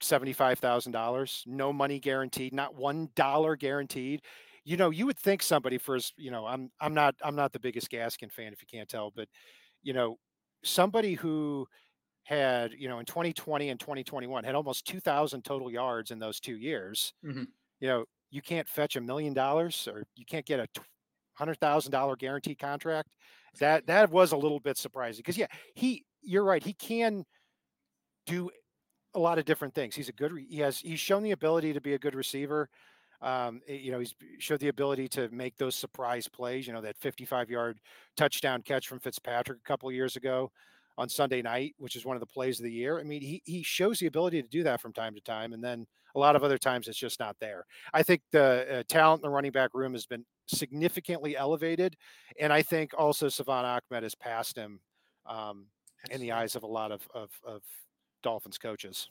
seventy-five 0.00 0.58
thousand 0.58 0.92
dollars, 0.92 1.42
no 1.46 1.72
money 1.72 1.98
guaranteed, 1.98 2.52
not 2.52 2.74
one 2.74 3.08
dollar 3.14 3.56
guaranteed. 3.56 4.22
You 4.64 4.76
know, 4.76 4.90
you 4.90 5.06
would 5.06 5.18
think 5.18 5.42
somebody 5.42 5.78
for 5.78 5.94
his, 5.94 6.12
you 6.16 6.30
know, 6.30 6.46
I'm 6.46 6.70
I'm 6.80 6.94
not 6.94 7.14
I'm 7.22 7.36
not 7.36 7.52
the 7.52 7.60
biggest 7.60 7.90
Gaskin 7.90 8.30
fan 8.32 8.52
if 8.52 8.60
you 8.60 8.68
can't 8.70 8.88
tell, 8.88 9.10
but 9.14 9.28
you 9.82 9.92
know, 9.92 10.18
somebody 10.64 11.14
who 11.14 11.66
had, 12.24 12.72
you 12.76 12.88
know, 12.88 12.98
in 12.98 13.06
2020 13.06 13.70
and 13.70 13.80
2021 13.80 14.44
had 14.44 14.54
almost 14.54 14.86
2,000 14.86 15.42
total 15.42 15.70
yards 15.70 16.10
in 16.10 16.18
those 16.18 16.40
two 16.40 16.56
years. 16.56 17.14
Mm-hmm. 17.24 17.44
You 17.80 17.88
know, 17.88 18.04
you 18.30 18.42
can't 18.42 18.68
fetch 18.68 18.96
a 18.96 19.00
million 19.00 19.32
dollars 19.32 19.88
or 19.90 20.04
you 20.14 20.26
can't 20.26 20.44
get 20.44 20.60
a 20.60 20.68
hundred 21.34 21.58
thousand 21.58 21.92
dollar 21.92 22.16
guaranteed 22.16 22.58
contract. 22.58 23.08
That 23.60 23.86
that 23.86 24.10
was 24.10 24.32
a 24.32 24.36
little 24.36 24.60
bit 24.60 24.76
surprising 24.76 25.20
because 25.20 25.38
yeah, 25.38 25.46
he 25.74 26.04
you're 26.20 26.44
right. 26.44 26.62
He 26.62 26.74
can 26.74 27.24
do 28.26 28.50
a 29.18 29.20
lot 29.20 29.38
of 29.38 29.44
different 29.44 29.74
things. 29.74 29.94
He's 29.94 30.08
a 30.08 30.12
good. 30.12 30.32
He 30.48 30.58
has 30.58 30.78
he's 30.78 31.00
shown 31.00 31.22
the 31.22 31.32
ability 31.32 31.72
to 31.72 31.80
be 31.80 31.94
a 31.94 31.98
good 31.98 32.14
receiver. 32.14 32.68
Um, 33.20 33.60
eh, 33.68 33.74
you 33.74 33.90
know, 33.90 33.98
he's 33.98 34.14
showed 34.38 34.60
the 34.60 34.68
ability 34.68 35.08
to 35.08 35.28
make 35.30 35.56
those 35.56 35.74
surprise 35.74 36.28
plays. 36.28 36.66
You 36.66 36.72
know, 36.72 36.80
that 36.80 36.96
55 36.96 37.50
yard 37.50 37.78
touchdown 38.16 38.62
catch 38.62 38.88
from 38.88 39.00
Fitzpatrick 39.00 39.58
a 39.58 39.68
couple 39.68 39.90
years 39.92 40.16
ago 40.16 40.50
on 40.96 41.08
Sunday 41.08 41.42
night, 41.42 41.74
which 41.78 41.96
is 41.96 42.04
one 42.04 42.16
of 42.16 42.20
the 42.20 42.26
plays 42.26 42.60
of 42.60 42.64
the 42.64 42.72
year. 42.72 42.98
I 42.98 43.02
mean, 43.02 43.20
he 43.20 43.42
he 43.44 43.62
shows 43.62 43.98
the 43.98 44.06
ability 44.06 44.42
to 44.42 44.48
do 44.48 44.62
that 44.62 44.80
from 44.80 44.92
time 44.92 45.14
to 45.14 45.20
time, 45.20 45.52
and 45.52 45.62
then 45.62 45.86
a 46.14 46.18
lot 46.18 46.36
of 46.36 46.44
other 46.44 46.58
times 46.58 46.88
it's 46.88 46.98
just 46.98 47.20
not 47.20 47.36
there. 47.40 47.64
I 47.92 48.02
think 48.02 48.22
the 48.32 48.78
uh, 48.78 48.82
talent 48.88 49.20
in 49.20 49.28
the 49.28 49.34
running 49.34 49.52
back 49.52 49.70
room 49.74 49.92
has 49.92 50.06
been 50.06 50.24
significantly 50.46 51.36
elevated, 51.36 51.96
and 52.40 52.52
I 52.52 52.62
think 52.62 52.92
also 52.96 53.28
Salvon 53.28 53.64
Ahmed 53.64 54.02
has 54.04 54.14
passed 54.14 54.56
him 54.56 54.80
um, 55.26 55.66
in 56.10 56.20
the 56.20 56.32
eyes 56.32 56.56
of 56.56 56.62
a 56.62 56.66
lot 56.66 56.92
of, 56.92 57.06
of, 57.14 57.30
of 57.44 57.62
Dolphins 58.22 58.58
coaches. 58.58 59.08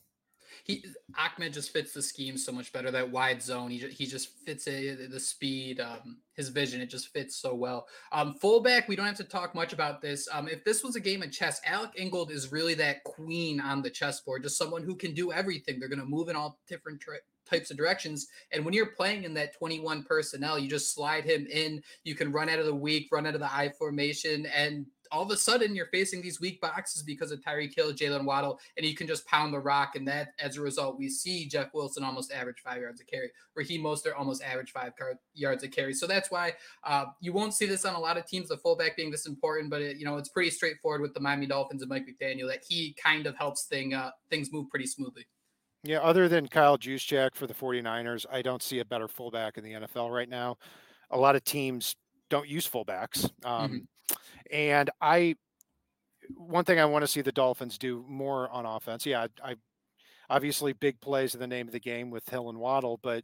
he 0.64 0.86
Ahmed 1.18 1.54
just 1.54 1.72
fits 1.72 1.94
the 1.94 2.02
scheme 2.02 2.38
so 2.38 2.52
much 2.52 2.72
better. 2.72 2.92
That 2.92 3.12
wide 3.12 3.42
zone, 3.42 3.70
he 3.70 3.80
just, 3.80 3.98
he 3.98 4.06
just 4.06 4.30
fits 4.46 4.68
it. 4.68 5.12
The 5.12 5.20
speed, 5.20 5.80
um, 5.80 6.18
his 6.34 6.50
vision, 6.50 6.82
it 6.82 6.90
just 6.90 7.10
fits 7.10 7.36
so 7.36 7.54
well. 7.54 7.88
Um, 8.12 8.34
fullback, 8.36 8.88
we 8.88 8.96
don't 8.96 9.06
have 9.06 9.18
to 9.18 9.24
talk 9.24 9.56
much 9.56 9.74
about 9.74 10.02
this. 10.02 10.28
Um, 10.32 10.48
if 10.48 10.64
this 10.64 10.84
was 10.84 10.96
a 10.96 11.00
game 11.00 11.24
of 11.24 11.32
chess, 11.32 11.62
Alec 11.66 11.92
Ingold 11.98 12.32
is 12.32 12.52
really 12.52 12.74
that 12.76 13.04
queen 13.04 13.60
on 13.60 13.82
the 13.82 13.90
chessboard, 13.90 14.44
just 14.44 14.58
someone 14.58 14.84
who 14.84 14.96
can 14.96 15.14
do 15.14 15.32
everything. 15.32 15.80
They're 15.80 15.90
going 15.90 16.00
to 16.00 16.06
move 16.06 16.30
in 16.30 16.36
all 16.36 16.60
different 16.68 17.02
tra- 17.02 17.20
types 17.50 17.72
of 17.72 17.78
directions. 17.78 18.28
And 18.52 18.66
when 18.66 18.74
you're 18.74 18.88
playing 18.88 19.24
in 19.24 19.34
that 19.36 19.58
21 19.58 20.04
personnel, 20.04 20.60
you 20.60 20.70
just 20.70 20.94
slide 20.94 21.24
him 21.24 21.48
in. 21.50 21.82
You 22.04 22.16
can 22.16 22.32
run 22.32 22.50
out 22.50 22.60
of 22.60 22.66
the 22.66 22.76
weak, 22.76 23.08
run 23.12 23.26
out 23.26 23.36
of 23.36 23.40
the 23.40 23.54
I 23.54 23.70
formation, 23.70 24.46
and 24.48 24.86
all 25.12 25.24
of 25.24 25.32
a 25.32 25.38
sudden 25.38 25.76
you're 25.76 25.88
facing 25.88 26.22
these 26.22 26.40
weak 26.40 26.60
boxes 26.62 27.04
because 27.04 27.32
of 27.32 27.40
Tyreek 27.42 27.76
Hill, 27.76 27.94
Jaylen 27.94 28.26
Waddle, 28.26 28.60
and 28.78 28.86
you 28.86 28.96
can 28.96 29.08
just 29.08 29.26
pound 29.26 29.54
the 29.54 29.60
rock. 29.60 29.96
And 29.96 30.08
that, 30.08 30.30
as 30.40 30.58
a 30.58 30.62
result, 30.62 30.98
we 30.98 31.10
see 31.10 31.48
Jeff 31.48 31.74
Wilson 31.74 32.04
almost 32.04 32.32
average 32.32 32.62
five 32.64 32.82
yards 32.82 33.02
a 33.02 33.06
carry, 33.06 33.32
Raheem 33.56 33.84
Mostert 33.84 34.18
almost 34.18 34.44
average 34.44 34.72
five 34.72 34.94
yards 35.34 35.64
a 35.64 35.68
carry. 35.68 35.94
So 35.94 36.08
that's 36.08 36.32
why 36.32 36.54
uh, 36.84 37.06
you 37.20 37.34
won't 37.34 37.54
see 37.54 37.66
this 37.66 37.86
on 37.86 37.96
a 37.96 38.00
lot 38.00 38.18
of 38.18 38.26
teams, 38.26 38.50
the 38.50 38.58
fullback 38.58 38.96
being 38.98 39.12
this 39.12 39.28
important. 39.28 39.70
But 39.70 39.82
it, 39.82 39.98
you 39.98 40.06
know, 40.06 40.18
it's 40.18 40.30
pretty 40.30 40.50
straightforward 40.50 41.02
with 41.02 41.14
the 41.14 41.20
Miami 41.20 41.46
Dolphins 41.46 41.82
and 41.82 41.90
Mike 41.90 42.08
McDaniel 42.08 42.48
that 42.50 42.64
he 42.68 42.96
kind 43.04 43.28
of 43.28 43.36
helps 43.36 43.66
thing 43.66 43.94
uh, 43.94 44.12
things 44.30 44.52
move 44.52 44.70
pretty 44.70 44.88
smoothly. 44.88 45.26
Yeah, 45.84 46.00
other 46.00 46.28
than 46.28 46.48
Kyle 46.48 46.78
Juszczyk 46.78 47.36
for 47.36 47.48
the 47.48 47.54
49ers, 47.54 48.26
I 48.32 48.42
don't 48.42 48.62
see 48.62 48.80
a 48.80 48.86
better 48.86 49.08
fullback 49.08 49.58
in 49.58 49.64
the 49.64 49.74
NFL 49.74 50.12
right 50.12 50.28
now. 50.28 50.58
A 51.12 51.18
lot 51.18 51.36
of 51.36 51.44
teams 51.44 51.96
don't 52.30 52.48
use 52.48 52.68
fullbacks. 52.68 53.30
Um, 53.46 53.70
mm-hmm. 53.70 53.78
And 54.52 54.90
I, 55.02 55.36
one 56.36 56.66
thing 56.66 56.80
I 56.80 56.86
want 56.86 57.04
to 57.04 57.08
see 57.08 57.22
the 57.22 57.32
Dolphins 57.32 57.78
do 57.78 58.04
more 58.08 58.50
on 58.50 58.66
offense. 58.66 59.06
Yeah, 59.06 59.28
I, 59.44 59.56
obviously 60.30 60.74
big 60.74 61.00
plays 61.02 61.34
are 61.36 61.40
the 61.40 61.48
name 61.48 61.68
of 61.68 61.74
the 61.74 61.80
game 61.80 62.10
with 62.10 62.28
Hill 62.30 62.50
and 62.50 62.60
Waddle, 62.60 63.00
but 63.02 63.24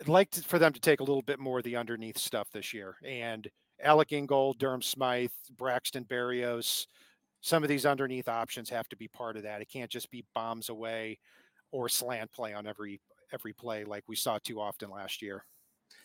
I'd 0.00 0.08
like 0.08 0.30
to, 0.32 0.42
for 0.42 0.58
them 0.58 0.72
to 0.72 0.80
take 0.80 1.00
a 1.00 1.04
little 1.04 1.22
bit 1.22 1.38
more 1.38 1.58
of 1.58 1.64
the 1.64 1.76
underneath 1.76 2.18
stuff 2.18 2.48
this 2.52 2.72
year. 2.72 2.96
And 3.04 3.48
Alec 3.82 4.12
Ingold, 4.12 4.58
Durham 4.58 4.82
Smythe, 4.82 5.30
Braxton 5.56 6.04
Berrios, 6.04 6.86
some 7.40 7.62
of 7.62 7.68
these 7.68 7.86
underneath 7.86 8.28
options 8.28 8.70
have 8.70 8.88
to 8.88 8.96
be 8.96 9.08
part 9.08 9.36
of 9.36 9.44
that. 9.44 9.60
It 9.60 9.70
can't 9.70 9.90
just 9.90 10.10
be 10.10 10.24
bombs 10.34 10.68
away 10.68 11.18
or 11.70 11.88
slant 11.88 12.32
play 12.32 12.54
on 12.54 12.66
every 12.66 13.00
every 13.32 13.52
play 13.52 13.84
like 13.84 14.04
we 14.08 14.16
saw 14.16 14.38
too 14.38 14.58
often 14.58 14.90
last 14.90 15.20
year 15.20 15.44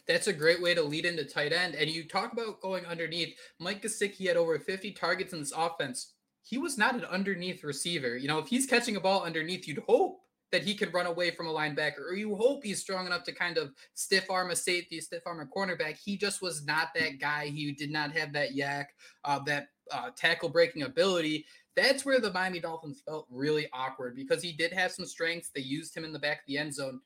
that's 0.07 0.27
a 0.27 0.33
great 0.33 0.61
way 0.61 0.73
to 0.73 0.83
lead 0.83 1.05
into 1.05 1.23
tight 1.23 1.53
end. 1.53 1.75
And 1.75 1.89
you 1.89 2.07
talk 2.07 2.33
about 2.33 2.61
going 2.61 2.85
underneath. 2.85 3.35
Mike 3.59 3.81
Gesicki 3.81 4.27
had 4.27 4.37
over 4.37 4.59
50 4.59 4.91
targets 4.91 5.33
in 5.33 5.39
this 5.39 5.53
offense. 5.55 6.13
He 6.43 6.57
was 6.57 6.77
not 6.77 6.95
an 6.95 7.05
underneath 7.05 7.63
receiver. 7.63 8.17
You 8.17 8.27
know, 8.27 8.39
if 8.39 8.47
he's 8.47 8.65
catching 8.65 8.97
a 8.97 8.99
ball 8.99 9.23
underneath, 9.23 9.67
you'd 9.67 9.83
hope 9.87 10.19
that 10.51 10.63
he 10.63 10.75
can 10.75 10.91
run 10.91 11.07
away 11.07 11.31
from 11.31 11.47
a 11.47 11.53
linebacker, 11.53 12.01
or 12.07 12.13
you 12.13 12.35
hope 12.35 12.63
he's 12.63 12.79
strong 12.79 13.07
enough 13.07 13.23
to 13.23 13.31
kind 13.31 13.57
of 13.57 13.71
stiff 13.95 14.29
arm 14.29 14.51
a 14.51 14.55
safety, 14.55 15.01
stiff 15.01 15.23
arm 15.25 15.39
a 15.39 15.45
cornerback. 15.45 15.97
He 15.97 16.15
just 16.15 16.43
was 16.43 16.63
not 16.63 16.89
that 16.93 17.19
guy. 17.19 17.47
He 17.47 17.71
did 17.71 17.89
not 17.89 18.15
have 18.15 18.31
that 18.33 18.55
YAC, 18.55 18.85
uh, 19.25 19.39
that 19.45 19.69
uh, 19.91 20.11
tackle 20.15 20.49
breaking 20.49 20.83
ability. 20.83 21.45
That's 21.75 22.05
where 22.05 22.19
the 22.19 22.31
Miami 22.31 22.59
Dolphins 22.59 23.01
felt 23.03 23.25
really 23.31 23.67
awkward 23.73 24.15
because 24.15 24.43
he 24.43 24.51
did 24.51 24.71
have 24.73 24.91
some 24.91 25.07
strengths. 25.07 25.49
They 25.49 25.61
used 25.61 25.97
him 25.97 26.05
in 26.05 26.13
the 26.13 26.19
back 26.19 26.41
of 26.41 26.45
the 26.47 26.59
end 26.59 26.75
zone 26.75 26.99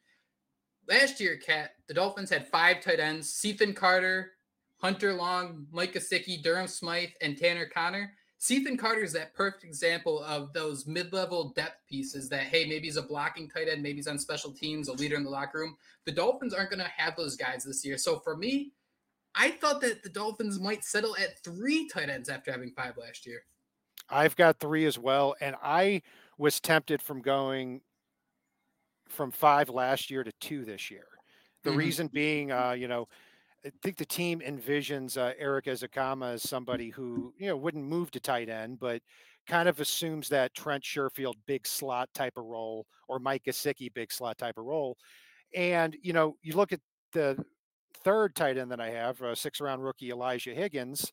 last 0.88 1.20
year, 1.20 1.38
Cat, 1.38 1.72
the 1.88 1.94
Dolphins 1.94 2.29
had 2.29 2.48
five 2.48 2.82
tight 2.82 3.00
ends: 3.00 3.34
Cethan 3.34 3.74
Carter, 3.74 4.32
Hunter 4.77 5.13
Long, 5.13 5.67
Mike 5.72 5.94
Gesicki, 5.94 6.41
Durham 6.41 6.67
Smythe, 6.67 7.10
and 7.22 7.38
Tanner 7.38 7.65
Conner. 7.65 8.13
Cethan 8.39 8.77
Carter 8.77 9.03
is 9.03 9.13
that 9.13 9.34
perfect 9.34 9.63
example 9.63 10.22
of 10.24 10.53
those 10.53 10.86
mid-level 10.86 11.53
depth 11.56 11.88
pieces 11.89 12.29
that, 12.29 12.41
hey, 12.44 12.65
maybe 12.65 12.86
he's 12.86 12.96
a 12.98 13.01
blocking 13.01 13.50
tight 13.50 13.67
end, 13.67 13.82
maybe 13.82 13.96
he's 13.96 14.08
on 14.08 14.20
special 14.20 14.51
teams, 14.51 14.89
a 14.89 14.94
leader 14.94 15.15
in 15.15 15.24
the 15.24 15.29
locker 15.29 15.58
room. 15.58 15.75
The 16.06 16.12
Dolphins 16.12 16.53
aren't 16.53 16.70
going 16.70 16.84
to 16.84 16.91
have 16.98 17.15
those 17.15 17.36
guys 17.36 17.63
this 17.63 17.84
year. 17.84 17.98
So 17.98 18.20
for 18.20 18.38
me, 18.38 18.74
I 19.34 19.50
thought 19.50 19.82
that 19.82 20.03
the 20.03 20.10
Dolphins 20.10 20.60
might 20.60 20.86
settle 20.86 21.15
at 21.17 21.44
three 21.44 21.88
tight 21.88 22.10
ends 22.10 22.29
after 22.29 22.51
having 22.51 22.70
five 22.70 22.96
last 22.96 23.25
year. 23.25 23.41
I've 24.08 24.36
got 24.36 24.60
three 24.60 24.86
as 24.86 25.00
well, 25.00 25.36
and 25.41 25.56
I 25.63 26.03
was 26.38 26.60
tempted 26.60 27.01
from 27.01 27.22
going 27.22 27.82
from 29.10 29.32
five 29.32 29.70
last 29.70 30.10
year 30.10 30.24
to 30.24 30.32
two 30.40 30.66
this 30.66 30.92
year. 30.92 31.08
The 31.64 31.72
mm-hmm. 31.72 31.80
reason 31.80 32.08
being, 32.08 32.52
uh, 32.52 32.72
you 32.72 32.88
know, 32.88 33.08
I 33.66 33.72
think 33.82 33.98
the 33.98 34.06
team 34.06 34.40
envisions 34.40 35.18
uh, 35.18 35.34
Erik 35.38 35.66
Ezukanma 35.66 36.34
as 36.34 36.44
somebody 36.44 36.90
who, 36.90 37.34
you 37.38 37.48
know, 37.48 37.58
wouldn't 37.58 37.84
move 37.84 38.12
to 38.12 38.20
tight 38.20 38.50
end, 38.50 38.80
but 38.80 39.02
kind 39.48 39.68
of 39.68 39.80
assumes 39.80 40.30
that 40.30 40.54
Trent 40.54 40.84
Sherfield 40.84 41.36
big 41.46 41.66
slot 41.66 42.10
type 42.14 42.38
of 42.38 42.46
role 42.46 42.86
or 43.08 43.20
Mike 43.20 43.44
Gesicki 43.46 43.94
big 43.94 44.12
slot 44.12 44.38
type 44.38 44.58
of 44.58 44.66
role. 44.66 44.98
And, 45.56 45.96
you 46.02 46.14
know, 46.14 46.36
you 46.42 46.56
look 46.56 46.74
at 46.74 46.82
the 47.14 47.44
third 48.04 48.36
tight 48.36 48.58
end 48.58 48.72
that 48.72 48.82
I 48.82 48.90
have, 48.92 49.22
a 49.22 49.36
six 49.36 49.60
round 49.60 49.84
rookie 49.84 50.12
Elijah 50.12 50.54
Higgins. 50.54 51.12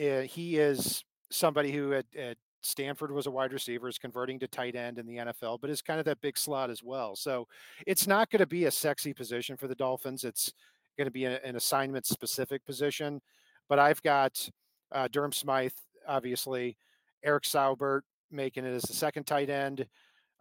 Uh, 0.00 0.20
he 0.20 0.56
is 0.56 1.04
somebody 1.30 1.72
who 1.72 1.90
had, 1.90 2.06
had 2.16 2.36
Stanford 2.66 3.12
was 3.12 3.26
a 3.26 3.30
wide 3.30 3.52
receiver, 3.52 3.88
is 3.88 3.98
converting 3.98 4.38
to 4.40 4.48
tight 4.48 4.74
end 4.74 4.98
in 4.98 5.06
the 5.06 5.16
NFL, 5.16 5.60
but 5.60 5.70
is 5.70 5.82
kind 5.82 5.98
of 5.98 6.06
that 6.06 6.20
big 6.20 6.36
slot 6.36 6.70
as 6.70 6.82
well. 6.82 7.16
So 7.16 7.46
it's 7.86 8.06
not 8.06 8.30
going 8.30 8.40
to 8.40 8.46
be 8.46 8.64
a 8.64 8.70
sexy 8.70 9.14
position 9.14 9.56
for 9.56 9.68
the 9.68 9.74
Dolphins. 9.74 10.24
It's 10.24 10.52
going 10.98 11.06
to 11.06 11.12
be 11.12 11.24
a, 11.24 11.40
an 11.42 11.56
assignment 11.56 12.06
specific 12.06 12.64
position. 12.64 13.20
But 13.68 13.78
I've 13.78 14.02
got 14.02 14.48
uh, 14.92 15.08
Durham 15.08 15.32
Smythe, 15.32 15.72
obviously, 16.06 16.76
Eric 17.24 17.44
Saubert 17.44 18.02
making 18.30 18.64
it 18.64 18.74
as 18.74 18.82
the 18.82 18.94
second 18.94 19.24
tight 19.24 19.50
end. 19.50 19.86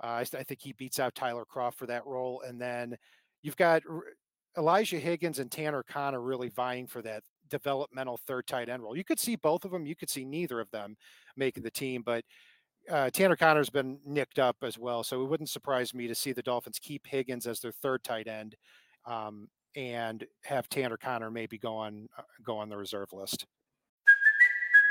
Uh, 0.03 0.07
I, 0.07 0.21
I, 0.21 0.43
think 0.43 0.59
he 0.61 0.73
beats 0.73 0.99
out 0.99 1.15
Tyler 1.15 1.45
Kroft 1.45 1.75
for 1.75 1.85
that 1.85 2.05
role. 2.05 2.41
And 2.45 2.59
then 2.59 2.97
you've 3.41 3.55
got 3.55 3.83
Elijah 4.57 4.99
Higgins 4.99 5.39
and 5.39 5.51
Tanner 5.51 5.83
Conner 5.83 6.21
really 6.21 6.49
vying 6.49 6.87
for 6.87 7.01
that 7.03 7.23
developmental 7.49 8.17
third 8.17 8.47
tight 8.47 8.69
end 8.69 8.83
role. 8.83 8.97
You 8.97 9.03
could 9.03 9.19
see 9.19 9.35
both 9.35 9.65
of 9.65 9.71
them. 9.71 9.85
You 9.85 9.95
could 9.95 10.09
see 10.09 10.25
neither 10.25 10.59
of 10.59 10.71
them 10.71 10.95
making 11.35 11.63
the 11.63 11.71
team, 11.71 12.01
but 12.05 12.23
uh, 12.89 13.09
Tanner 13.09 13.35
Conner's 13.35 13.69
been 13.69 13.99
nicked 14.05 14.39
up 14.39 14.57
as 14.61 14.77
well, 14.77 15.03
so 15.03 15.21
it 15.23 15.29
wouldn't 15.29 15.49
surprise 15.49 15.93
me 15.93 16.07
to 16.07 16.15
see 16.15 16.31
the 16.31 16.41
Dolphins 16.41 16.79
keep 16.79 17.07
Higgins 17.07 17.47
as 17.47 17.59
their 17.59 17.71
third 17.71 18.03
tight 18.03 18.27
end 18.27 18.55
um, 19.05 19.47
and 19.75 20.25
have 20.43 20.69
Tanner 20.69 20.97
Conner 20.97 21.31
maybe 21.31 21.57
go 21.57 21.75
on 21.75 22.07
uh, 22.17 22.23
go 22.43 22.57
on 22.57 22.69
the 22.69 22.77
reserve 22.77 23.11
list. 23.13 23.45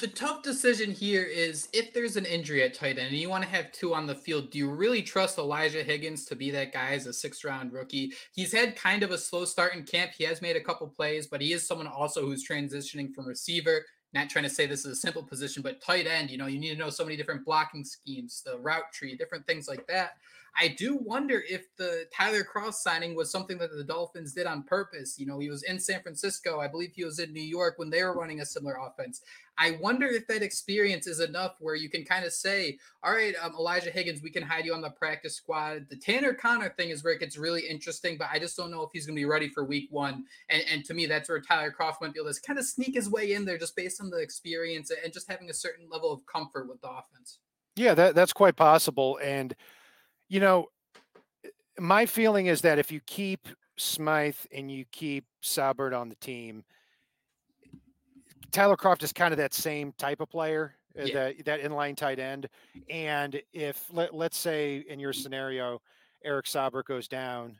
the 0.00 0.08
tough 0.08 0.42
decision 0.42 0.90
here 0.90 1.22
is 1.22 1.68
if 1.72 1.92
there's 1.92 2.16
an 2.16 2.24
injury 2.24 2.64
at 2.64 2.74
tight 2.74 2.98
end 2.98 3.08
and 3.08 3.16
you 3.16 3.28
want 3.28 3.44
to 3.44 3.50
have 3.50 3.70
two 3.70 3.94
on 3.94 4.06
the 4.06 4.14
field, 4.14 4.50
do 4.50 4.58
you 4.58 4.68
really 4.68 5.02
trust 5.02 5.38
Elijah 5.38 5.84
Higgins 5.84 6.24
to 6.26 6.34
be 6.34 6.50
that 6.50 6.72
guy 6.72 6.90
as 6.90 7.06
a 7.06 7.12
six 7.12 7.44
round 7.44 7.72
rookie? 7.72 8.12
He's 8.32 8.52
had 8.52 8.74
kind 8.74 9.04
of 9.04 9.12
a 9.12 9.18
slow 9.18 9.44
start 9.44 9.74
in 9.74 9.84
camp. 9.84 10.10
He 10.16 10.24
has 10.24 10.42
made 10.42 10.56
a 10.56 10.60
couple 10.60 10.88
plays, 10.88 11.28
but 11.28 11.40
he 11.40 11.52
is 11.52 11.64
someone 11.64 11.86
also 11.86 12.22
who's 12.22 12.46
transitioning 12.46 13.14
from 13.14 13.26
receiver. 13.26 13.84
Not 14.12 14.30
trying 14.30 14.44
to 14.44 14.50
say 14.50 14.66
this 14.66 14.84
is 14.84 14.92
a 14.92 14.96
simple 14.96 15.22
position, 15.22 15.62
but 15.62 15.80
tight 15.80 16.08
end, 16.08 16.30
you 16.30 16.38
know, 16.38 16.46
you 16.46 16.58
need 16.58 16.72
to 16.72 16.78
know 16.78 16.90
so 16.90 17.04
many 17.04 17.16
different 17.16 17.44
blocking 17.44 17.84
schemes, 17.84 18.42
the 18.44 18.58
route 18.58 18.92
tree, 18.92 19.16
different 19.16 19.46
things 19.46 19.68
like 19.68 19.86
that. 19.86 20.14
I 20.56 20.68
do 20.68 20.96
wonder 20.96 21.42
if 21.48 21.74
the 21.76 22.06
Tyler 22.14 22.44
Kroft 22.44 22.74
signing 22.74 23.16
was 23.16 23.30
something 23.30 23.58
that 23.58 23.76
the 23.76 23.82
Dolphins 23.82 24.32
did 24.32 24.46
on 24.46 24.62
purpose. 24.62 25.18
You 25.18 25.26
know, 25.26 25.38
he 25.40 25.50
was 25.50 25.64
in 25.64 25.80
San 25.80 26.00
Francisco. 26.00 26.60
I 26.60 26.68
believe 26.68 26.92
he 26.94 27.04
was 27.04 27.18
in 27.18 27.32
New 27.32 27.42
York 27.42 27.74
when 27.76 27.90
they 27.90 28.02
were 28.04 28.16
running 28.16 28.40
a 28.40 28.46
similar 28.46 28.76
offense. 28.76 29.20
I 29.58 29.72
wonder 29.80 30.06
if 30.06 30.26
that 30.28 30.42
experience 30.42 31.06
is 31.06 31.20
enough 31.20 31.56
where 31.60 31.74
you 31.74 31.88
can 31.88 32.04
kind 32.04 32.24
of 32.24 32.32
say, 32.32 32.78
all 33.02 33.12
right, 33.12 33.34
um, 33.42 33.54
Elijah 33.54 33.90
Higgins, 33.90 34.22
we 34.22 34.30
can 34.30 34.42
hide 34.42 34.64
you 34.64 34.74
on 34.74 34.80
the 34.80 34.90
practice 34.90 35.34
squad. 35.34 35.86
The 35.90 35.96
Tanner 35.96 36.34
Conner 36.34 36.70
thing 36.70 36.90
is 36.90 37.02
where 37.02 37.12
it 37.12 37.20
gets 37.20 37.36
really 37.36 37.62
interesting, 37.62 38.16
but 38.16 38.28
I 38.32 38.38
just 38.38 38.56
don't 38.56 38.70
know 38.70 38.82
if 38.82 38.90
he's 38.92 39.06
going 39.06 39.16
to 39.16 39.20
be 39.20 39.26
ready 39.26 39.48
for 39.48 39.64
week 39.64 39.88
one. 39.90 40.24
And, 40.50 40.62
and 40.70 40.84
to 40.86 40.94
me, 40.94 41.06
that's 41.06 41.28
where 41.28 41.40
Tyler 41.40 41.74
Kroft 41.76 42.00
might 42.00 42.14
be 42.14 42.20
able 42.20 42.32
to 42.32 42.40
kind 42.42 42.58
of 42.58 42.64
sneak 42.64 42.94
his 42.94 43.08
way 43.08 43.32
in 43.32 43.44
there 43.44 43.58
just 43.58 43.76
based 43.76 44.00
on 44.00 44.10
the 44.10 44.18
experience 44.18 44.90
and 44.90 45.12
just 45.12 45.30
having 45.30 45.50
a 45.50 45.54
certain 45.54 45.88
level 45.90 46.12
of 46.12 46.26
comfort 46.26 46.68
with 46.68 46.80
the 46.80 46.88
offense. 46.88 47.38
Yeah, 47.76 47.94
that, 47.94 48.14
that's 48.14 48.32
quite 48.32 48.56
possible. 48.56 49.18
And, 49.22 49.54
you 50.34 50.40
know, 50.40 50.66
my 51.78 52.06
feeling 52.06 52.46
is 52.46 52.60
that 52.62 52.80
if 52.80 52.90
you 52.90 53.00
keep 53.06 53.46
Smythe 53.76 54.34
and 54.52 54.68
you 54.68 54.84
keep 54.90 55.24
Saubert 55.44 55.96
on 55.96 56.08
the 56.08 56.16
team, 56.16 56.64
Tyler 58.50 58.76
Kroft 58.76 59.04
is 59.04 59.12
kind 59.12 59.32
of 59.32 59.38
that 59.38 59.54
same 59.54 59.92
type 59.92 60.20
of 60.20 60.28
player. 60.28 60.74
uh, 60.98 61.02
Yeah. 61.04 61.14
that 61.14 61.44
that 61.44 61.60
inline 61.60 61.96
tight 61.96 62.18
end. 62.18 62.48
And 62.88 63.40
if 63.52 63.92
let, 63.92 64.12
let's 64.12 64.36
say 64.36 64.84
in 64.88 64.98
your 64.98 65.12
scenario, 65.12 65.80
Eric 66.24 66.46
Saubert 66.46 66.84
goes 66.84 67.06
down, 67.06 67.58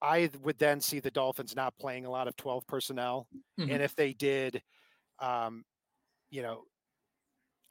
I 0.00 0.30
would 0.42 0.58
then 0.58 0.80
see 0.80 1.00
the 1.00 1.10
Dolphins 1.10 1.56
not 1.56 1.76
playing 1.78 2.06
a 2.06 2.10
lot 2.10 2.28
of 2.28 2.36
12 2.36 2.66
personnel. 2.68 3.26
Mhm. 3.58 3.72
And 3.72 3.82
if 3.82 3.94
they 3.96 4.12
did, 4.12 4.62
um, 5.18 5.64
you 6.30 6.42
know, 6.42 6.64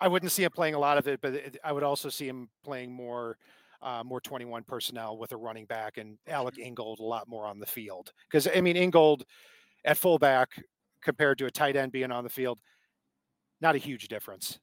I 0.01 0.07
wouldn't 0.09 0.31
see 0.33 0.43
him 0.43 0.51
playing 0.51 0.75
a 0.75 0.79
lot 0.79 0.97
of 0.97 1.07
it, 1.07 1.21
but 1.21 1.57
I 1.63 1.71
would 1.71 1.83
also 1.83 2.09
see 2.09 2.27
him 2.27 2.49
playing 2.63 2.91
more. 2.91 3.37
Uh, 3.83 4.03
more 4.05 4.21
21 4.21 4.63
personnel 4.63 5.17
with 5.17 5.31
a 5.31 5.37
running 5.37 5.65
back 5.65 5.97
and 5.97 6.17
Alec 6.27 6.59
Ingold 6.59 6.99
a 6.99 7.03
lot 7.03 7.27
more 7.27 7.45
on 7.47 7.59
the 7.59 7.65
field. 7.65 8.13
Because 8.29 8.47
I 8.55 8.61
mean, 8.61 8.77
Ingold 8.77 9.23
at 9.85 9.97
fullback 9.97 10.49
compared 11.01 11.39
to 11.39 11.47
a 11.47 11.51
tight 11.51 11.75
end 11.75 11.91
being 11.91 12.11
on 12.11 12.23
the 12.23 12.29
field, 12.29 12.59
not 13.59 13.73
a 13.73 13.79
huge 13.79 14.07
difference. 14.07 14.59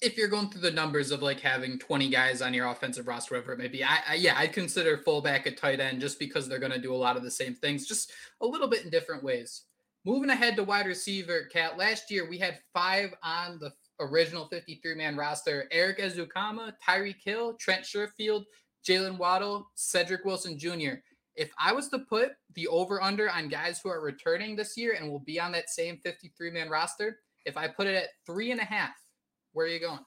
if 0.00 0.16
you're 0.16 0.28
going 0.28 0.48
through 0.48 0.60
the 0.60 0.70
numbers 0.70 1.10
of 1.10 1.22
like 1.22 1.40
having 1.40 1.78
20 1.78 2.08
guys 2.08 2.40
on 2.40 2.54
your 2.54 2.68
offensive 2.68 3.08
roster, 3.08 3.34
whatever 3.34 3.52
it 3.52 3.58
may 3.58 3.68
be, 3.68 3.82
I, 3.82 3.98
I 4.10 4.14
yeah, 4.14 4.34
I'd 4.38 4.52
consider 4.52 4.98
fullback 4.98 5.46
a 5.46 5.50
tight 5.50 5.80
end 5.80 6.00
just 6.00 6.18
because 6.18 6.48
they're 6.48 6.60
going 6.60 6.72
to 6.72 6.80
do 6.80 6.94
a 6.94 6.96
lot 6.96 7.16
of 7.16 7.24
the 7.24 7.30
same 7.30 7.54
things, 7.54 7.86
just 7.86 8.12
a 8.40 8.46
little 8.46 8.68
bit 8.68 8.84
in 8.84 8.90
different 8.90 9.24
ways. 9.24 9.62
Moving 10.04 10.30
ahead 10.30 10.54
to 10.56 10.64
wide 10.64 10.86
receiver, 10.86 11.48
Cat. 11.52 11.76
Last 11.76 12.10
year 12.10 12.28
we 12.28 12.38
had 12.38 12.60
five 12.72 13.12
on 13.24 13.58
the 13.58 13.72
original 14.00 14.46
53 14.48 14.94
man 14.94 15.16
roster: 15.16 15.68
Erik 15.70 15.98
Ezukanma, 15.98 16.72
Tyreek 16.86 17.22
Hill, 17.22 17.54
Trent 17.54 17.84
Sherfield, 17.84 18.44
Jaylen 18.86 19.18
Waddle, 19.18 19.68
Cedric 19.74 20.24
Wilson 20.24 20.58
Jr. 20.58 20.96
If 21.36 21.52
I 21.58 21.72
was 21.72 21.88
to 21.90 22.00
put 22.00 22.32
the 22.54 22.66
over 22.68 23.00
under 23.00 23.30
on 23.30 23.48
guys 23.48 23.80
who 23.80 23.90
are 23.90 24.00
returning 24.00 24.56
this 24.56 24.76
year 24.76 24.96
and 24.98 25.10
will 25.10 25.20
be 25.20 25.38
on 25.38 25.52
that 25.52 25.70
same 25.70 25.98
53 25.98 26.50
man 26.50 26.68
roster, 26.68 27.20
if 27.44 27.56
I 27.56 27.68
put 27.68 27.86
it 27.86 27.94
at 27.94 28.08
three 28.26 28.50
and 28.50 28.60
a 28.60 28.64
half, 28.64 28.94
where 29.52 29.66
are 29.66 29.68
you 29.68 29.80
going? 29.80 30.00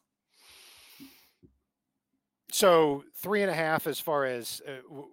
So 2.52 3.06
three 3.16 3.42
and 3.42 3.50
a 3.50 3.56
half 3.56 3.88
as 3.88 4.00
far 4.00 4.26
as 4.26 4.62
uh, 4.68 4.82
w- 4.90 5.08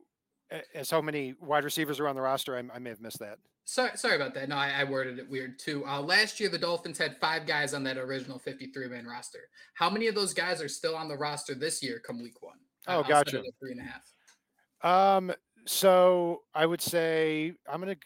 as 0.75 0.91
how 0.91 1.01
many 1.01 1.35
wide 1.41 1.65
receivers 1.65 2.01
are 2.01 2.09
on 2.09 2.17
the 2.17 2.23
roster. 2.23 2.57
I, 2.57 2.63
I 2.75 2.79
may 2.79 2.91
have 2.91 3.01
missed 3.01 3.19
that. 3.19 3.39
Sorry, 3.65 3.91
sorry 3.97 4.17
about 4.17 4.33
that. 4.35 4.49
No, 4.49 4.57
I, 4.57 4.71
I 4.81 4.85
worded 4.85 5.19
it 5.19 5.29
weird 5.29 5.59
too. 5.59 5.85
Uh, 5.87 6.01
last 6.01 6.41
year, 6.41 6.49
the 6.49 6.59
Dolphins 6.59 6.97
had 6.97 7.19
five 7.21 7.47
guys 7.47 7.75
on 7.75 7.85
that 7.85 7.99
original 7.99 8.39
53 8.39 8.89
man 8.89 9.07
roster. 9.07 9.51
How 9.75 9.91
many 9.91 10.07
of 10.07 10.15
those 10.15 10.33
guys 10.33 10.63
are 10.63 10.69
still 10.69 10.97
on 10.97 11.09
the 11.09 11.17
roster 11.17 11.55
this 11.55 11.83
year 11.83 12.01
come 12.05 12.23
week 12.23 12.43
one? 12.43 12.57
Oh, 12.87 13.03
set 13.03 13.09
gotcha. 13.09 13.43
Three 13.61 13.73
and 13.73 13.81
a 13.81 13.85
half. 13.85 15.19
Um, 15.19 15.33
so 15.67 16.45
I 16.55 16.65
would 16.65 16.81
say 16.81 17.53
I'm 17.71 17.83
going 17.83 17.95
to 17.95 18.01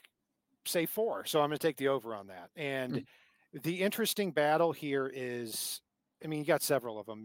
say 0.70 0.87
four. 0.87 1.25
So 1.26 1.40
I'm 1.40 1.49
going 1.49 1.58
to 1.58 1.66
take 1.66 1.76
the 1.76 1.88
over 1.88 2.14
on 2.14 2.26
that. 2.28 2.50
And 2.56 3.04
the 3.62 3.80
interesting 3.80 4.32
battle 4.32 4.72
here 4.72 5.11
is, 5.14 5.80
I 6.25 6.26
mean, 6.26 6.40
you 6.40 6.44
got 6.44 6.62
several 6.62 6.99
of 6.99 7.06
them. 7.06 7.25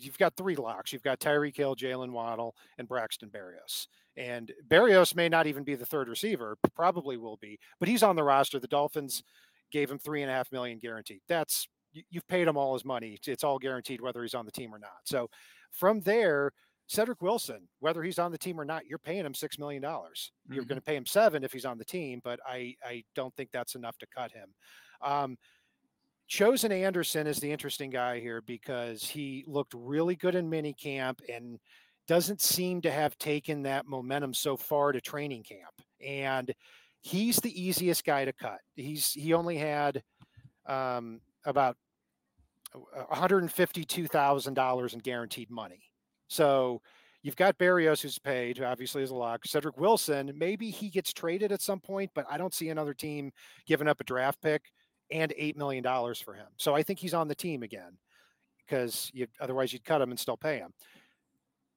You've 0.00 0.18
got 0.18 0.36
three 0.36 0.56
locks. 0.56 0.92
You've 0.92 1.02
got 1.02 1.20
Tyreek 1.20 1.56
Hill, 1.56 1.76
Jaylen 1.76 2.10
Waddle, 2.10 2.54
and 2.78 2.88
Braxton 2.88 3.30
Berrios. 3.30 3.86
And 4.18 4.52
Berrios 4.66 5.14
may 5.14 5.28
not 5.28 5.46
even 5.46 5.62
be 5.62 5.76
the 5.76 5.86
third 5.86 6.08
receiver, 6.08 6.58
probably 6.74 7.16
will 7.16 7.36
be, 7.36 7.58
but 7.78 7.88
he's 7.88 8.02
on 8.02 8.16
the 8.16 8.24
roster. 8.24 8.58
The 8.58 8.66
Dolphins 8.66 9.22
gave 9.70 9.90
him 9.90 9.98
three 9.98 10.22
and 10.22 10.30
a 10.30 10.34
half 10.34 10.50
million 10.50 10.78
guaranteed. 10.78 11.20
That's 11.28 11.68
you- 11.92 12.02
you've 12.10 12.26
paid 12.26 12.48
him 12.48 12.56
all 12.56 12.74
his 12.74 12.84
money. 12.84 13.14
It's- 13.14 13.44
all 13.44 13.58
guaranteed 13.58 14.00
whether 14.00 14.20
he's 14.22 14.34
on 14.34 14.44
the 14.44 14.52
team 14.52 14.74
or 14.74 14.78
not. 14.78 15.06
So 15.06 15.30
from 15.70 16.00
there, 16.00 16.52
Cedric 16.88 17.22
Wilson, 17.22 17.68
whether 17.78 18.02
he's 18.02 18.18
on 18.18 18.32
the 18.32 18.38
team 18.38 18.60
or 18.60 18.64
not, 18.64 18.86
you're 18.86 18.98
paying 18.98 19.24
him 19.24 19.34
six 19.34 19.58
million 19.58 19.82
dollars. 19.82 20.32
You're 20.50 20.64
Mhm. 20.64 20.68
going 20.68 20.80
to 20.80 20.84
pay 20.84 20.96
him 20.96 21.06
seven 21.06 21.44
if 21.44 21.52
he's 21.52 21.64
on 21.66 21.78
the 21.78 21.84
team, 21.84 22.20
but 22.24 22.40
I 22.44 22.74
I 22.82 23.04
don't 23.14 23.34
think 23.36 23.52
that's 23.52 23.74
enough 23.76 23.98
to 23.98 24.06
cut 24.06 24.32
him. 24.32 24.54
Um, 25.00 25.38
Chosen 26.26 26.72
Anderson 26.72 27.26
is 27.26 27.38
the 27.40 27.50
interesting 27.52 27.88
guy 27.90 28.20
here 28.20 28.42
because 28.42 29.02
he 29.04 29.44
looked 29.46 29.72
really 29.74 30.14
good 30.16 30.34
in 30.34 30.50
mini 30.50 30.74
camp 30.74 31.22
and 31.28 31.58
doesn't 32.08 32.40
seem 32.40 32.80
to 32.80 32.90
have 32.90 33.16
taken 33.18 33.62
that 33.62 33.86
momentum 33.86 34.34
so 34.34 34.56
far 34.56 34.90
to 34.92 35.00
training 35.00 35.44
camp. 35.44 35.74
And 36.04 36.52
he's 37.00 37.36
the 37.36 37.62
easiest 37.62 38.04
guy 38.04 38.24
to 38.24 38.32
cut. 38.32 38.58
He's 38.74 39.12
he 39.12 39.34
only 39.34 39.58
had 39.58 40.02
um, 40.66 41.20
about 41.44 41.76
$152,000 42.74 44.92
in 44.92 44.98
guaranteed 44.98 45.50
money. 45.50 45.84
So 46.28 46.82
you've 47.22 47.36
got 47.36 47.58
Berrios 47.58 48.00
who's 48.02 48.18
paid, 48.18 48.58
who 48.58 48.64
obviously 48.64 49.02
is 49.02 49.10
a 49.10 49.14
lock. 49.14 49.46
Cedric 49.46 49.78
Wilson, 49.78 50.32
maybe 50.36 50.70
he 50.70 50.90
gets 50.90 51.12
traded 51.12 51.52
at 51.52 51.62
some 51.62 51.80
point, 51.80 52.10
but 52.14 52.26
I 52.30 52.36
don't 52.38 52.54
see 52.54 52.70
another 52.70 52.94
team 52.94 53.32
giving 53.66 53.88
up 53.88 54.00
a 54.00 54.04
draft 54.04 54.40
pick 54.42 54.62
and 55.10 55.32
$8 55.38 55.56
million 55.56 55.82
for 56.14 56.34
him. 56.34 56.46
So 56.56 56.74
I 56.74 56.82
think 56.82 56.98
he's 56.98 57.14
on 57.14 57.28
the 57.28 57.34
team 57.34 57.62
again 57.62 57.96
because 58.66 59.10
you, 59.14 59.26
otherwise 59.40 59.72
you'd 59.72 59.84
cut 59.84 60.02
him 60.02 60.10
and 60.10 60.20
still 60.20 60.36
pay 60.36 60.58
him. 60.58 60.74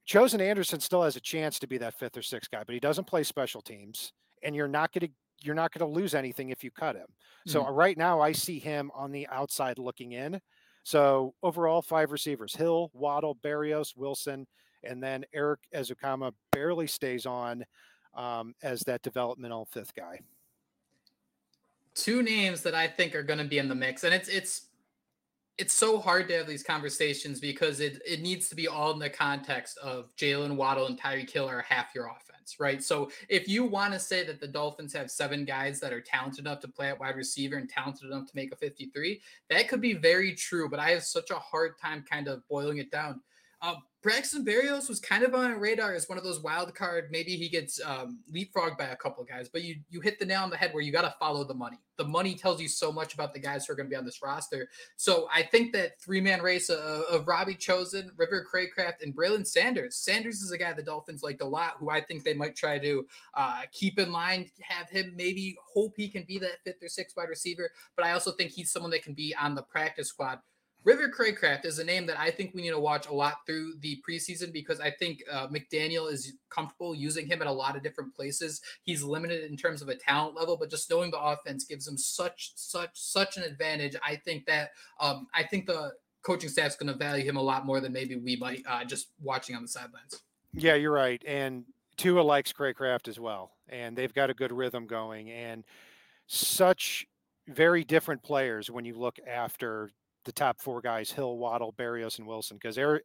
Chosen 0.04 0.40
Anderson 0.40 0.80
still 0.80 1.02
has 1.02 1.16
a 1.16 1.20
chance 1.20 1.58
to 1.60 1.66
be 1.66 1.78
that 1.78 1.94
fifth 1.94 2.16
or 2.16 2.22
sixth 2.22 2.50
guy, 2.50 2.62
but 2.64 2.74
he 2.74 2.80
doesn't 2.80 3.06
play 3.06 3.22
special 3.22 3.62
teams, 3.62 4.12
and 4.42 4.54
you're 4.54 4.68
not 4.68 4.92
going 4.92 5.08
to 5.08 5.12
you're 5.44 5.54
not 5.54 5.72
going 5.72 5.88
to 5.88 6.00
lose 6.00 6.14
anything 6.14 6.50
if 6.50 6.62
you 6.62 6.70
cut 6.70 6.94
him. 6.94 7.08
So 7.46 7.68
right 7.68 7.98
now, 7.98 8.20
I 8.20 8.30
see 8.30 8.60
him 8.60 8.92
on 8.94 9.10
the 9.10 9.26
outside 9.26 9.76
looking 9.78 10.12
in. 10.12 10.40
So 10.84 11.34
overall, 11.42 11.82
five 11.82 12.12
receivers: 12.12 12.54
Hill, 12.54 12.90
Waddle, 12.92 13.36
Berrios, 13.42 13.96
Wilson, 13.96 14.46
and 14.84 15.02
then 15.02 15.24
Erik 15.32 15.60
Ezukanma 15.74 16.32
barely 16.50 16.86
stays 16.86 17.26
on 17.26 17.64
um, 18.14 18.54
as 18.62 18.80
that 18.82 19.02
developmental 19.02 19.66
fifth 19.66 19.94
guy. 19.94 20.20
Two 21.94 22.22
names 22.22 22.62
that 22.62 22.74
I 22.74 22.88
think 22.88 23.14
are 23.14 23.22
going 23.22 23.38
to 23.38 23.44
be 23.44 23.58
in 23.58 23.68
the 23.68 23.74
mix, 23.74 24.04
and 24.04 24.14
it's 24.14 24.28
it's 24.28 24.62
it's 25.58 25.74
so 25.74 25.98
hard 25.98 26.28
to 26.28 26.34
have 26.34 26.46
these 26.46 26.62
conversations 26.62 27.38
because 27.38 27.80
it 27.80 28.00
it 28.06 28.20
needs 28.20 28.48
to 28.48 28.54
be 28.54 28.68
all 28.68 28.90
in 28.92 28.98
the 28.98 29.10
context 29.10 29.78
of 29.78 30.14
Jaylen 30.16 30.56
Waddle 30.56 30.86
and 30.86 30.98
Tyreek 30.98 31.30
Hill 31.30 31.48
are 31.48 31.60
half 31.60 31.94
your 31.94 32.06
offense, 32.06 32.56
right? 32.58 32.82
So 32.82 33.10
if 33.28 33.48
you 33.48 33.64
want 33.64 33.92
to 33.92 34.00
say 34.00 34.24
that 34.24 34.40
the 34.40 34.48
Dolphins 34.48 34.94
have 34.94 35.10
seven 35.10 35.44
guys 35.44 35.78
that 35.80 35.92
are 35.92 36.00
talented 36.00 36.46
enough 36.46 36.60
to 36.60 36.68
play 36.68 36.88
at 36.88 36.98
wide 36.98 37.16
receiver 37.16 37.56
and 37.56 37.68
talented 37.68 38.10
enough 38.10 38.26
to 38.26 38.32
make 38.34 38.52
a 38.52 38.56
53, 38.56 39.20
that 39.50 39.68
could 39.68 39.82
be 39.82 39.92
very 39.92 40.34
true, 40.34 40.70
but 40.70 40.80
I 40.80 40.90
have 40.90 41.04
such 41.04 41.30
a 41.30 41.34
hard 41.34 41.78
time 41.78 42.04
kind 42.10 42.28
of 42.28 42.46
boiling 42.48 42.78
it 42.78 42.90
down. 42.90 43.20
Uh, 43.62 43.76
Braxton 44.02 44.44
Berrios 44.44 44.88
was 44.88 44.98
kind 44.98 45.22
of 45.22 45.32
on 45.32 45.60
radar 45.60 45.94
as 45.94 46.08
one 46.08 46.18
of 46.18 46.24
those 46.24 46.42
wild 46.42 46.74
card. 46.74 47.10
Maybe 47.12 47.36
he 47.36 47.48
gets 47.48 47.80
um, 47.84 48.18
leapfrogged 48.34 48.76
by 48.76 48.86
a 48.86 48.96
couple 48.96 49.22
guys, 49.22 49.48
but 49.48 49.62
you 49.62 49.76
you 49.88 50.00
hit 50.00 50.18
the 50.18 50.26
nail 50.26 50.42
on 50.42 50.50
the 50.50 50.56
head 50.56 50.74
where 50.74 50.82
you 50.82 50.90
got 50.90 51.02
to 51.02 51.14
follow 51.20 51.44
the 51.44 51.54
money. 51.54 51.78
The 51.98 52.04
money 52.04 52.34
tells 52.34 52.60
you 52.60 52.66
so 52.66 52.90
much 52.90 53.14
about 53.14 53.32
the 53.32 53.38
guys 53.38 53.64
who 53.64 53.72
are 53.72 53.76
going 53.76 53.86
to 53.86 53.90
be 53.90 53.96
on 53.96 54.04
this 54.04 54.20
roster. 54.20 54.68
So 54.96 55.28
I 55.32 55.44
think 55.44 55.72
that 55.74 56.00
three 56.00 56.20
man 56.20 56.42
race 56.42 56.68
of, 56.68 56.80
of 56.80 57.28
Robbie 57.28 57.54
Chosen, 57.54 58.10
River 58.16 58.44
Cracraft, 58.52 59.02
and 59.02 59.14
Braylon 59.14 59.46
Sanders. 59.46 59.94
Sanders 59.94 60.42
is 60.42 60.50
a 60.50 60.58
guy 60.58 60.72
the 60.72 60.82
Dolphins 60.82 61.22
liked 61.22 61.42
a 61.42 61.46
lot, 61.46 61.74
who 61.78 61.88
I 61.88 62.00
think 62.00 62.24
they 62.24 62.34
might 62.34 62.56
try 62.56 62.80
to 62.80 63.06
uh, 63.34 63.62
keep 63.70 64.00
in 64.00 64.10
line, 64.10 64.50
have 64.62 64.90
him 64.90 65.14
maybe 65.16 65.56
hope 65.72 65.94
he 65.96 66.08
can 66.08 66.24
be 66.24 66.40
that 66.40 66.64
fifth 66.64 66.82
or 66.82 66.88
sixth 66.88 67.16
wide 67.16 67.28
receiver. 67.28 67.70
But 67.94 68.06
I 68.06 68.12
also 68.12 68.32
think 68.32 68.50
he's 68.50 68.72
someone 68.72 68.90
that 68.90 69.04
can 69.04 69.14
be 69.14 69.32
on 69.40 69.54
the 69.54 69.62
practice 69.62 70.08
squad. 70.08 70.40
River 70.84 71.08
Cracraft 71.08 71.64
is 71.64 71.78
a 71.78 71.84
name 71.84 72.06
that 72.06 72.18
I 72.18 72.30
think 72.30 72.54
we 72.54 72.62
need 72.62 72.70
to 72.70 72.80
watch 72.80 73.06
a 73.06 73.12
lot 73.12 73.46
through 73.46 73.74
the 73.80 74.02
preseason 74.08 74.52
because 74.52 74.80
I 74.80 74.90
think 74.90 75.22
uh, 75.30 75.46
McDaniel 75.46 76.10
is 76.10 76.32
comfortable 76.50 76.94
using 76.94 77.26
him 77.26 77.40
at 77.40 77.46
a 77.46 77.52
lot 77.52 77.76
of 77.76 77.82
different 77.82 78.14
places. 78.14 78.60
He's 78.82 79.02
limited 79.02 79.48
in 79.48 79.56
terms 79.56 79.80
of 79.80 79.88
a 79.88 79.94
talent 79.94 80.34
level, 80.34 80.56
but 80.56 80.70
just 80.70 80.90
knowing 80.90 81.12
the 81.12 81.20
offense 81.20 81.64
gives 81.64 81.86
him 81.86 81.96
such 81.96 82.52
such 82.56 82.90
such 82.94 83.36
an 83.36 83.44
advantage. 83.44 83.94
I 84.04 84.16
think 84.16 84.46
that 84.46 84.70
um, 85.00 85.28
I 85.34 85.44
think 85.44 85.66
the 85.66 85.92
coaching 86.22 86.50
staff's 86.50 86.76
going 86.76 86.92
to 86.92 86.98
value 86.98 87.24
him 87.24 87.36
a 87.36 87.42
lot 87.42 87.64
more 87.64 87.80
than 87.80 87.92
maybe 87.92 88.16
we 88.16 88.36
might 88.36 88.62
uh, 88.68 88.84
just 88.84 89.08
watching 89.20 89.54
on 89.54 89.62
the 89.62 89.68
sidelines. 89.68 90.20
Yeah, 90.52 90.74
you're 90.74 90.92
right. 90.92 91.22
And 91.26 91.64
Tua 91.96 92.22
likes 92.22 92.52
Cracraft 92.52 93.08
as 93.08 93.20
well, 93.20 93.52
and 93.68 93.96
they've 93.96 94.12
got 94.12 94.30
a 94.30 94.34
good 94.34 94.52
rhythm 94.52 94.86
going. 94.86 95.30
And 95.30 95.64
such 96.26 97.06
very 97.48 97.84
different 97.84 98.22
players 98.22 98.70
when 98.70 98.84
you 98.84 98.94
look 98.98 99.18
after 99.26 99.90
the 100.24 100.32
top 100.32 100.60
four 100.60 100.80
guys: 100.80 101.10
Hill, 101.10 101.36
Waddle, 101.38 101.72
Berrios, 101.72 102.18
and 102.18 102.26
Wilson. 102.26 102.56
Because 102.56 102.78
Erik 102.78 103.04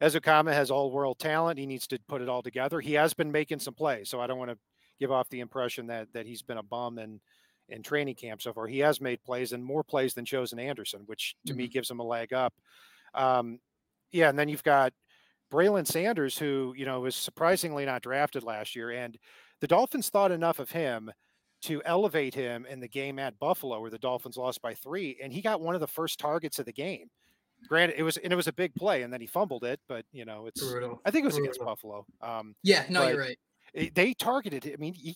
Ezukanma 0.00 0.52
has 0.52 0.70
all-world 0.70 1.18
talent. 1.18 1.58
He 1.58 1.66
needs 1.66 1.86
to 1.88 1.98
put 2.08 2.22
it 2.22 2.28
all 2.28 2.42
together. 2.42 2.80
He 2.80 2.94
has 2.94 3.14
been 3.14 3.32
making 3.32 3.58
some 3.58 3.74
plays, 3.74 4.08
so 4.08 4.20
I 4.20 4.26
don't 4.26 4.38
want 4.38 4.50
to 4.50 4.58
give 5.00 5.10
off 5.10 5.28
the 5.28 5.40
impression 5.40 5.86
that 5.88 6.12
that 6.12 6.26
he's 6.26 6.42
been 6.42 6.58
a 6.58 6.62
bum 6.62 6.98
in 6.98 7.20
in 7.68 7.82
training 7.82 8.14
camp 8.14 8.40
so 8.40 8.52
far. 8.52 8.66
He 8.66 8.78
has 8.78 9.00
made 9.00 9.22
plays 9.22 9.52
and 9.52 9.64
more 9.64 9.84
plays 9.84 10.14
than 10.14 10.24
Chosen 10.24 10.58
Anderson, 10.58 11.02
which 11.06 11.34
to 11.46 11.54
me 11.54 11.68
gives 11.68 11.90
him 11.90 12.00
a 12.00 12.06
leg 12.06 12.32
up. 12.32 12.54
Um, 13.14 13.58
yeah, 14.10 14.30
and 14.30 14.38
then 14.38 14.48
you've 14.48 14.64
got 14.64 14.92
Braylon 15.52 15.86
Sanders, 15.86 16.38
who 16.38 16.74
you 16.76 16.86
know 16.86 17.00
was 17.00 17.16
surprisingly 17.16 17.84
not 17.84 18.02
drafted 18.02 18.42
last 18.42 18.76
year, 18.76 18.90
and 18.90 19.18
the 19.60 19.66
Dolphins 19.66 20.08
thought 20.08 20.30
enough 20.32 20.58
of 20.58 20.70
him 20.70 21.10
to 21.62 21.82
elevate 21.84 22.34
him 22.34 22.66
in 22.66 22.80
the 22.80 22.88
game 22.88 23.18
at 23.18 23.38
Buffalo, 23.38 23.80
where 23.80 23.90
the 23.90 23.98
Dolphins 23.98 24.36
lost 24.36 24.62
by 24.62 24.74
three, 24.74 25.18
and 25.22 25.32
he 25.32 25.40
got 25.42 25.60
one 25.60 25.74
of 25.74 25.80
the 25.80 25.86
first 25.86 26.18
targets 26.18 26.58
of 26.58 26.66
the 26.66 26.72
game. 26.72 27.08
Granted, 27.68 27.98
it 27.98 28.04
was 28.04 28.16
and 28.18 28.32
it 28.32 28.36
was 28.36 28.46
a 28.46 28.52
big 28.52 28.74
play, 28.76 29.02
and 29.02 29.12
then 29.12 29.20
he 29.20 29.26
fumbled 29.26 29.64
it, 29.64 29.80
but 29.88 30.04
you 30.12 30.24
know 30.24 30.46
it's. 30.46 30.62
Brutal. 30.62 31.00
I 31.04 31.10
think 31.10 31.24
it 31.24 31.26
was 31.26 31.36
against 31.38 31.58
Buffalo. 31.60 32.06
Um, 32.20 32.54
Yeah, 32.62 32.84
no, 32.88 33.08
you're 33.08 33.18
right. 33.18 33.38
it- 33.74 33.94
they 33.96 34.14
targeted 34.14 34.64
it. 34.66 34.74
I 34.74 34.76
mean, 34.76 34.94
you, 34.96 35.14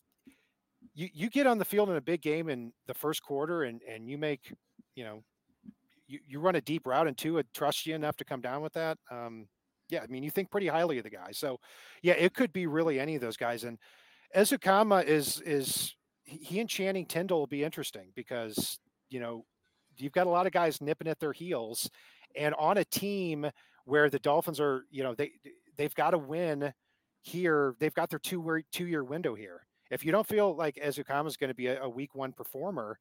you 0.95 1.09
you 1.15 1.31
get 1.31 1.47
on 1.47 1.59
the 1.59 1.65
field 1.65 1.89
in 1.91 1.97
a 1.97 2.01
big 2.01 2.21
game 2.21 2.49
in 2.49 2.73
the 2.87 2.95
first 2.95 3.23
quarter, 3.23 3.63
and 3.63 3.81
and 3.83 4.11
you 4.11 4.19
make, 4.19 4.53
you 4.97 5.05
know, 5.05 5.23
you, 6.09 6.19
you 6.27 6.41
run 6.41 6.57
a 6.57 6.61
deep 6.61 6.85
route 6.87 7.07
and 7.07 7.17
Tua 7.17 7.45
trust 7.55 7.87
you 7.87 7.95
enough 7.95 8.17
to 8.17 8.25
come 8.25 8.41
down 8.41 8.61
with 8.63 8.73
that. 8.73 8.99
Um, 9.11 9.49
yeah, 9.89 10.03
I 10.03 10.07
mean, 10.09 10.23
you 10.25 10.31
think 10.31 10.51
pretty 10.51 10.67
highly 10.67 10.99
of 10.99 11.05
the 11.05 11.11
guy. 11.11 11.31
So, 11.33 11.59
yeah, 12.03 12.15
it 12.15 12.35
could 12.35 12.53
be 12.53 12.67
really 12.67 12.99
any 12.99 13.15
of 13.15 13.21
those 13.21 13.37
guys. 13.37 13.63
And 13.65 13.79
Ezukanma 14.35 15.05
is 15.05 15.41
is 15.43 15.95
he 16.41 16.61
and 16.61 16.69
Channing 16.69 17.07
Tindall 17.07 17.41
will 17.41 17.47
be 17.47 17.65
interesting 17.65 18.13
because 18.15 18.79
you 19.09 19.21
know 19.21 19.45
you've 19.97 20.13
got 20.13 20.27
a 20.27 20.31
lot 20.31 20.47
of 20.47 20.53
guys 20.53 20.81
nipping 20.81 21.09
at 21.09 21.21
their 21.21 21.33
heels, 21.33 21.91
and 22.37 22.55
on 22.55 22.79
a 22.79 22.85
team 22.85 23.51
where 23.85 24.11
the 24.11 24.19
Dolphins 24.19 24.61
are, 24.61 24.85
you 24.91 25.03
know, 25.03 25.15
they 25.15 25.33
they've 25.77 25.95
got 25.95 26.11
to 26.11 26.19
win 26.19 26.73
here. 27.23 27.75
They've 27.79 27.95
got 27.95 28.11
their 28.11 28.19
two 28.19 28.63
two 28.71 28.87
year 28.87 29.05
window 29.05 29.35
here. 29.35 29.67
If 29.91 30.05
you 30.05 30.13
don't 30.13 30.27
feel 30.27 30.55
like 30.57 30.77
Ezukanma 30.77 31.27
is 31.27 31.37
going 31.37 31.49
to 31.49 31.55
be 31.55 31.67
a, 31.67 31.83
a, 31.83 31.89
week 31.89 32.15
one 32.15 32.33
performer, 32.33 32.99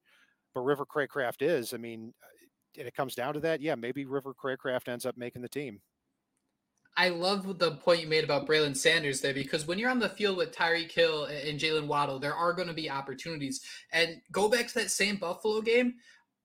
but 0.53 0.61
River 0.61 0.85
Cracraft 0.85 1.41
is, 1.41 1.73
I 1.73 1.77
mean, 1.77 2.13
uh, 2.21 2.79
and 2.79 2.87
it 2.87 2.93
comes 2.93 3.15
down 3.15 3.33
to 3.33 3.39
that, 3.39 3.61
yeah, 3.61 3.75
maybe 3.75 4.05
River 4.05 4.33
Cracraft 4.33 4.89
ends 4.89 5.05
up 5.05 5.15
making 5.15 5.41
the 5.41 5.47
team. 5.47 5.79
I 6.97 7.09
love 7.09 7.57
the 7.57 7.71
point 7.71 8.01
you 8.01 8.07
made 8.07 8.23
about 8.23 8.47
Braylon 8.47 8.75
Sanders 8.75 9.21
there 9.21 9.33
because 9.33 9.65
when 9.65 9.79
you're 9.79 9.89
on 9.89 9.99
the 9.99 10.09
field 10.09 10.37
with 10.37 10.55
Tyreek 10.55 10.91
Hill 10.91 11.25
and 11.25 11.59
Jaylen 11.59 11.87
Waddle, 11.87 12.19
there 12.19 12.35
are 12.35 12.53
going 12.53 12.67
to 12.67 12.73
be 12.73 12.89
opportunities. 12.89 13.61
And 13.93 14.21
go 14.31 14.49
back 14.49 14.67
to 14.67 14.73
that 14.75 14.91
same 14.91 15.15
Buffalo 15.15 15.61
game. 15.61 15.95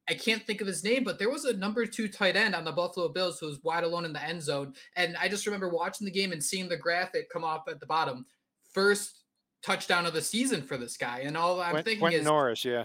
I 0.08 0.14
can't 0.14 0.46
think 0.46 0.60
of 0.60 0.68
his 0.68 0.84
name, 0.84 1.02
but 1.02 1.18
there 1.18 1.30
was 1.30 1.46
a 1.46 1.56
number 1.56 1.84
two 1.84 2.06
tight 2.06 2.36
end 2.36 2.54
on 2.54 2.64
the 2.64 2.70
Buffalo 2.70 3.08
Bills 3.08 3.40
who 3.40 3.46
was 3.46 3.62
wide 3.64 3.82
alone 3.82 4.04
in 4.04 4.12
the 4.12 4.22
end 4.22 4.40
zone. 4.40 4.72
And 4.94 5.16
I 5.16 5.28
just 5.28 5.46
remember 5.46 5.68
watching 5.68 6.04
the 6.04 6.12
game 6.12 6.30
and 6.30 6.42
seeing 6.42 6.68
the 6.68 6.76
graphic 6.76 7.28
come 7.28 7.42
up 7.42 7.64
at 7.68 7.80
the 7.80 7.86
bottom. 7.86 8.24
First 8.72 9.24
touchdown 9.62 10.06
of 10.06 10.12
the 10.12 10.22
season 10.22 10.62
for 10.62 10.76
this 10.76 10.96
guy. 10.96 11.22
And 11.24 11.36
all 11.36 11.60
I'm 11.60 11.82
thinking 11.82 11.98
Quentin 11.98 12.20
is 12.20 12.26
Morris, 12.26 12.64
yeah 12.64 12.84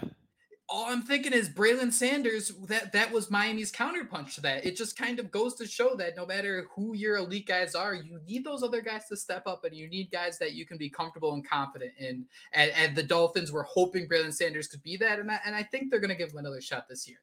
all 0.72 0.86
I'm 0.86 1.02
thinking 1.02 1.34
is 1.34 1.50
Braylon 1.50 1.92
Sanders. 1.92 2.48
That 2.66 2.92
that 2.92 3.12
was 3.12 3.30
Miami's 3.30 3.70
counterpunch 3.70 4.34
to 4.36 4.40
that. 4.40 4.64
It 4.64 4.74
just 4.74 4.96
kind 4.96 5.18
of 5.18 5.30
goes 5.30 5.54
to 5.56 5.66
show 5.66 5.94
that 5.96 6.16
no 6.16 6.24
matter 6.24 6.66
who 6.74 6.96
your 6.96 7.18
elite 7.18 7.46
guys 7.46 7.74
are, 7.74 7.94
you 7.94 8.18
need 8.26 8.42
those 8.42 8.62
other 8.62 8.80
guys 8.80 9.06
to 9.08 9.16
step 9.16 9.46
up, 9.46 9.64
and 9.64 9.76
you 9.76 9.86
need 9.88 10.10
guys 10.10 10.38
that 10.38 10.54
you 10.54 10.64
can 10.64 10.78
be 10.78 10.88
comfortable 10.88 11.34
and 11.34 11.46
confident 11.46 11.92
in. 11.98 12.24
And, 12.54 12.72
and 12.74 12.96
the 12.96 13.02
Dolphins 13.02 13.52
were 13.52 13.64
hoping 13.64 14.08
Braylon 14.08 14.32
Sanders 14.32 14.66
could 14.66 14.82
be 14.82 14.96
that, 14.96 15.18
and 15.18 15.30
I, 15.30 15.40
and 15.44 15.54
I 15.54 15.62
think 15.62 15.90
they're 15.90 16.00
going 16.00 16.08
to 16.08 16.16
give 16.16 16.32
him 16.32 16.38
another 16.38 16.62
shot 16.62 16.88
this 16.88 17.06
year. 17.06 17.18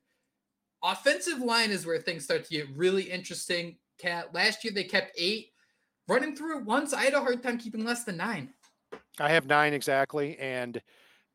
Offensive 0.83 1.39
line 1.39 1.71
is 1.71 1.87
where 1.87 1.99
things 1.99 2.23
start 2.23 2.45
to 2.45 2.51
get 2.51 2.67
really 2.75 3.03
interesting. 3.03 3.77
Cat 3.97 4.33
last 4.33 4.63
year 4.63 4.71
they 4.71 4.83
kept 4.83 5.11
eight. 5.17 5.53
Running 6.07 6.35
through 6.35 6.59
it 6.59 6.65
once, 6.65 6.93
I 6.93 7.03
had 7.03 7.13
a 7.13 7.19
hard 7.19 7.43
time 7.43 7.57
keeping 7.57 7.83
less 7.83 8.03
than 8.03 8.17
nine. 8.17 8.53
I 9.19 9.29
have 9.29 9.47
nine 9.47 9.73
exactly, 9.73 10.37
and 10.37 10.79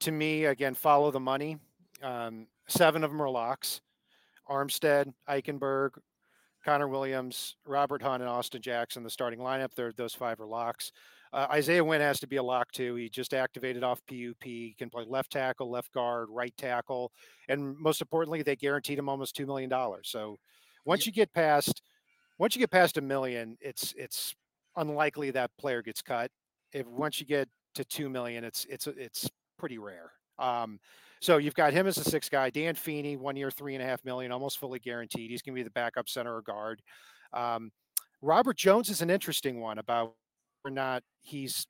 to 0.00 0.12
me, 0.12 0.44
again, 0.44 0.74
follow 0.74 1.10
the 1.10 1.20
money 1.20 1.58
um, 2.04 2.46
seven 2.68 3.02
of 3.02 3.10
them 3.10 3.22
are 3.22 3.30
locks. 3.30 3.80
Armstead, 4.48 5.12
Eichenberg, 5.28 5.90
Connor 6.64 6.88
Williams, 6.88 7.56
Robert 7.66 8.02
Hunt, 8.02 8.22
and 8.22 8.30
Austin 8.30 8.62
Jackson, 8.62 9.02
the 9.02 9.10
starting 9.10 9.38
lineup. 9.38 9.74
They're, 9.74 9.92
those 9.92 10.14
five 10.14 10.40
are 10.40 10.46
locks. 10.46 10.92
Uh, 11.32 11.46
Isaiah 11.50 11.84
Wynn 11.84 12.00
has 12.00 12.20
to 12.20 12.28
be 12.28 12.36
a 12.36 12.42
lock 12.42 12.70
too. 12.70 12.94
He 12.94 13.08
just 13.08 13.34
activated 13.34 13.82
off 13.82 14.00
PUP. 14.06 14.42
He 14.44 14.74
can 14.78 14.88
play 14.88 15.04
left 15.06 15.32
tackle, 15.32 15.68
left 15.68 15.92
guard, 15.92 16.28
right 16.30 16.54
tackle, 16.56 17.10
and 17.48 17.76
most 17.78 18.00
importantly, 18.00 18.42
they 18.42 18.54
guaranteed 18.54 18.98
him 18.98 19.08
almost 19.08 19.34
two 19.34 19.46
million 19.46 19.68
dollars. 19.68 20.08
So 20.10 20.36
once 20.84 21.06
you 21.06 21.12
get 21.12 21.32
past, 21.32 21.82
once 22.38 22.54
you 22.54 22.60
get 22.60 22.70
past 22.70 22.98
a 22.98 23.00
million, 23.00 23.56
it's 23.60 23.92
it's 23.96 24.36
unlikely 24.76 25.32
that 25.32 25.50
player 25.58 25.82
gets 25.82 26.02
cut. 26.02 26.30
If 26.72 26.86
once 26.86 27.18
you 27.18 27.26
get 27.26 27.48
to 27.74 27.84
two 27.84 28.08
million, 28.08 28.44
it's 28.44 28.64
it's 28.70 28.86
it's 28.86 29.28
pretty 29.58 29.78
rare. 29.78 30.12
Um, 30.38 30.78
so 31.20 31.38
you've 31.38 31.54
got 31.54 31.72
him 31.72 31.86
as 31.86 31.96
a 31.96 32.04
six 32.04 32.28
guy. 32.28 32.50
Dan 32.50 32.74
Feeney, 32.74 33.16
one 33.16 33.36
year, 33.36 33.50
three 33.50 33.74
and 33.74 33.82
a 33.82 33.86
half 33.86 34.04
million, 34.04 34.30
almost 34.30 34.58
fully 34.58 34.78
guaranteed. 34.78 35.30
He's 35.30 35.42
going 35.42 35.54
to 35.54 35.58
be 35.58 35.62
the 35.62 35.70
backup 35.70 36.08
center 36.08 36.36
or 36.36 36.42
guard. 36.42 36.82
Um, 37.32 37.70
Robert 38.20 38.56
Jones 38.56 38.90
is 38.90 39.00
an 39.00 39.10
interesting 39.10 39.60
one 39.60 39.78
about 39.78 40.14
or 40.64 40.70
not 40.70 41.02
he's 41.20 41.66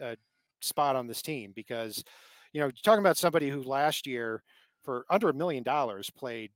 a 0.00 0.16
spot 0.60 0.96
on 0.96 1.06
this 1.06 1.22
team 1.22 1.52
because, 1.54 2.04
you 2.52 2.60
know, 2.60 2.70
talking 2.84 3.00
about 3.00 3.16
somebody 3.16 3.50
who 3.50 3.62
last 3.62 4.06
year 4.06 4.42
for 4.84 5.04
under 5.10 5.28
a 5.28 5.34
million 5.34 5.62
dollars 5.62 6.10
played 6.10 6.50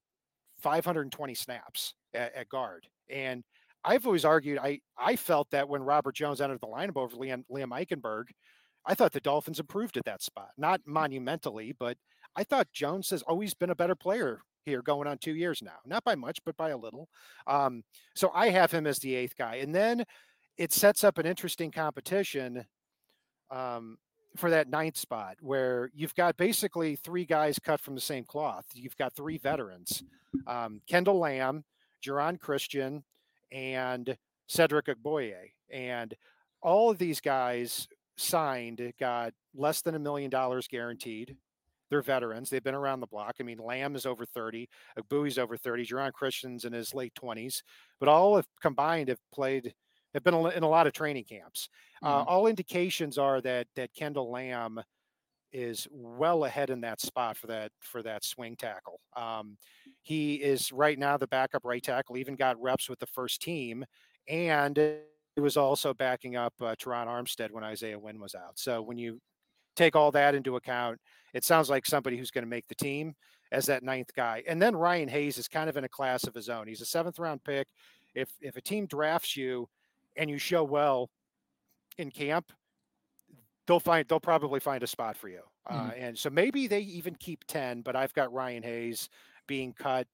520 0.60 1.34
snaps 1.34 1.94
at, 2.14 2.34
at, 2.34 2.48
guard. 2.48 2.86
And 3.10 3.42
I've 3.84 4.06
always 4.06 4.24
argued, 4.24 4.58
I, 4.58 4.80
I 4.96 5.16
felt 5.16 5.50
that 5.50 5.68
when 5.68 5.82
Robert 5.82 6.14
Jones 6.14 6.40
entered 6.40 6.60
the 6.60 6.68
lineup 6.68 6.96
over 6.96 7.16
Liam, 7.16 7.44
Liam 7.50 7.70
Eichenberg, 7.70 8.24
I 8.86 8.94
thought 8.94 9.12
the 9.12 9.20
Dolphins 9.20 9.60
improved 9.60 9.96
at 9.96 10.04
that 10.04 10.22
spot, 10.22 10.50
not 10.56 10.80
monumentally, 10.86 11.74
but 11.78 11.96
I 12.34 12.44
thought 12.44 12.72
Jones 12.72 13.10
has 13.10 13.22
always 13.22 13.54
been 13.54 13.70
a 13.70 13.76
better 13.76 13.94
player 13.94 14.40
here 14.64 14.82
going 14.82 15.08
on 15.08 15.18
two 15.18 15.34
years 15.34 15.62
now, 15.62 15.78
not 15.84 16.04
by 16.04 16.14
much, 16.14 16.38
but 16.44 16.56
by 16.56 16.70
a 16.70 16.76
little. 16.76 17.08
Um, 17.46 17.82
so 18.14 18.30
I 18.34 18.48
have 18.50 18.70
him 18.70 18.86
as 18.86 18.98
the 18.98 19.14
eighth 19.14 19.36
guy. 19.36 19.56
And 19.56 19.74
then 19.74 20.04
it 20.56 20.72
sets 20.72 21.04
up 21.04 21.18
an 21.18 21.26
interesting 21.26 21.70
competition 21.70 22.64
um, 23.50 23.98
for 24.36 24.50
that 24.50 24.68
ninth 24.68 24.96
spot 24.96 25.36
where 25.40 25.90
you've 25.94 26.14
got 26.14 26.36
basically 26.36 26.96
three 26.96 27.24
guys 27.24 27.58
cut 27.58 27.80
from 27.80 27.94
the 27.94 28.00
same 28.00 28.24
cloth. 28.24 28.66
You've 28.74 28.96
got 28.96 29.14
three 29.14 29.38
veterans 29.38 30.02
um, 30.46 30.80
Kendall 30.88 31.20
Lamm, 31.20 31.64
Geron 32.04 32.40
Christian, 32.40 33.04
and 33.50 34.16
Cedric 34.46 34.86
Ogbuehi. 34.86 35.52
And 35.70 36.14
all 36.62 36.90
of 36.90 36.98
these 36.98 37.20
guys 37.20 37.88
signed 38.16 38.92
got 38.98 39.32
less 39.54 39.82
than 39.82 39.94
a 39.94 39.98
million 39.98 40.30
dollars 40.30 40.68
guaranteed 40.68 41.36
they're 41.92 42.00
veterans. 42.00 42.48
They've 42.48 42.64
been 42.64 42.74
around 42.74 43.00
the 43.00 43.06
block. 43.06 43.36
I 43.38 43.42
mean, 43.42 43.58
Lamm 43.58 43.94
is 43.94 44.06
over 44.06 44.24
30, 44.24 44.66
Ogbuehi's 44.98 45.38
over 45.38 45.58
30, 45.58 45.84
Geron 45.84 46.10
Christian's 46.10 46.64
in 46.64 46.72
his 46.72 46.94
late 46.94 47.12
20s, 47.22 47.62
but 48.00 48.08
all 48.08 48.36
have 48.36 48.46
combined 48.62 49.08
have 49.08 49.18
played, 49.30 49.74
have 50.14 50.24
been 50.24 50.34
in 50.34 50.62
a 50.62 50.68
lot 50.68 50.86
of 50.86 50.94
training 50.94 51.24
camps. 51.24 51.68
Uh, 52.02 52.08
mm-hmm. 52.08 52.28
Uh, 52.28 52.32
all 52.32 52.46
indications 52.46 53.18
are 53.18 53.42
that 53.42 53.66
that 53.76 53.92
Kendall 53.94 54.32
Lamm 54.32 54.82
is 55.52 55.86
well 55.90 56.46
ahead 56.46 56.70
in 56.70 56.80
that 56.80 56.98
spot 56.98 57.36
for 57.36 57.46
that 57.48 57.70
for 57.80 58.02
that 58.02 58.24
swing 58.24 58.56
tackle. 58.56 58.98
Um, 59.14 59.58
he 60.00 60.36
is 60.36 60.72
right 60.72 60.98
now 60.98 61.18
the 61.18 61.26
backup 61.26 61.62
right 61.62 61.82
tackle. 61.82 62.16
Even 62.16 62.36
got 62.36 62.60
reps 62.60 62.88
with 62.88 63.00
the 63.00 63.06
first 63.06 63.42
team, 63.42 63.84
and 64.28 64.78
he 65.34 65.40
was 65.40 65.56
also 65.56 65.94
backing 65.94 66.36
up 66.36 66.52
uh, 66.60 66.74
Terron 66.74 67.06
Armstead 67.06 67.50
when 67.50 67.64
Isaiah 67.64 67.98
Wynn 67.98 68.20
was 68.20 68.34
out. 68.34 68.58
So 68.58 68.82
when 68.82 68.98
you 68.98 69.20
take 69.76 69.96
all 69.96 70.10
that 70.12 70.34
into 70.34 70.56
account, 70.56 70.98
it 71.32 71.44
sounds 71.44 71.70
like 71.70 71.86
somebody 71.86 72.18
who's 72.18 72.30
going 72.30 72.44
to 72.44 72.50
make 72.50 72.68
the 72.68 72.74
team 72.74 73.14
as 73.50 73.66
that 73.66 73.82
ninth 73.82 74.12
guy. 74.14 74.42
And 74.46 74.60
then 74.60 74.76
Ryan 74.76 75.08
Hayes 75.08 75.38
is 75.38 75.48
kind 75.48 75.68
of 75.68 75.76
in 75.76 75.84
a 75.84 75.88
class 75.88 76.24
of 76.24 76.34
his 76.34 76.48
own. 76.48 76.66
He's 76.66 76.80
a 76.80 76.86
seventh 76.86 77.18
round 77.18 77.42
pick. 77.44 77.68
If 78.14 78.30
if 78.40 78.56
a 78.56 78.60
team 78.60 78.86
drafts 78.86 79.36
you 79.36 79.68
and 80.16 80.28
you 80.28 80.38
show 80.38 80.64
well 80.64 81.10
in 81.98 82.10
camp, 82.10 82.52
they'll 83.66 83.80
find 83.80 84.06
they'll 84.08 84.20
probably 84.20 84.60
find 84.60 84.82
a 84.82 84.86
spot 84.86 85.16
for 85.16 85.28
you. 85.28 85.40
Uh, 85.66 85.72
mm-hmm. 85.72 85.88
Uh, 85.88 85.92
and 85.92 86.18
so 86.18 86.28
maybe 86.28 86.66
they 86.66 86.80
even 86.80 87.14
keep 87.14 87.44
ten. 87.46 87.80
But 87.80 87.96
I've 87.96 88.12
got 88.12 88.32
Ryan 88.32 88.62
Hayes 88.62 89.08
being 89.46 89.72
cut 89.72 90.06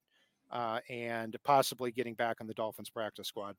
uh, 0.51 0.81
and 0.89 1.37
possibly 1.45 1.91
getting 1.91 2.15
back 2.15 2.37
on 2.41 2.47
the 2.47 2.55
Dolphins 2.55 2.91
practice 2.91 3.29
squad. 3.29 3.57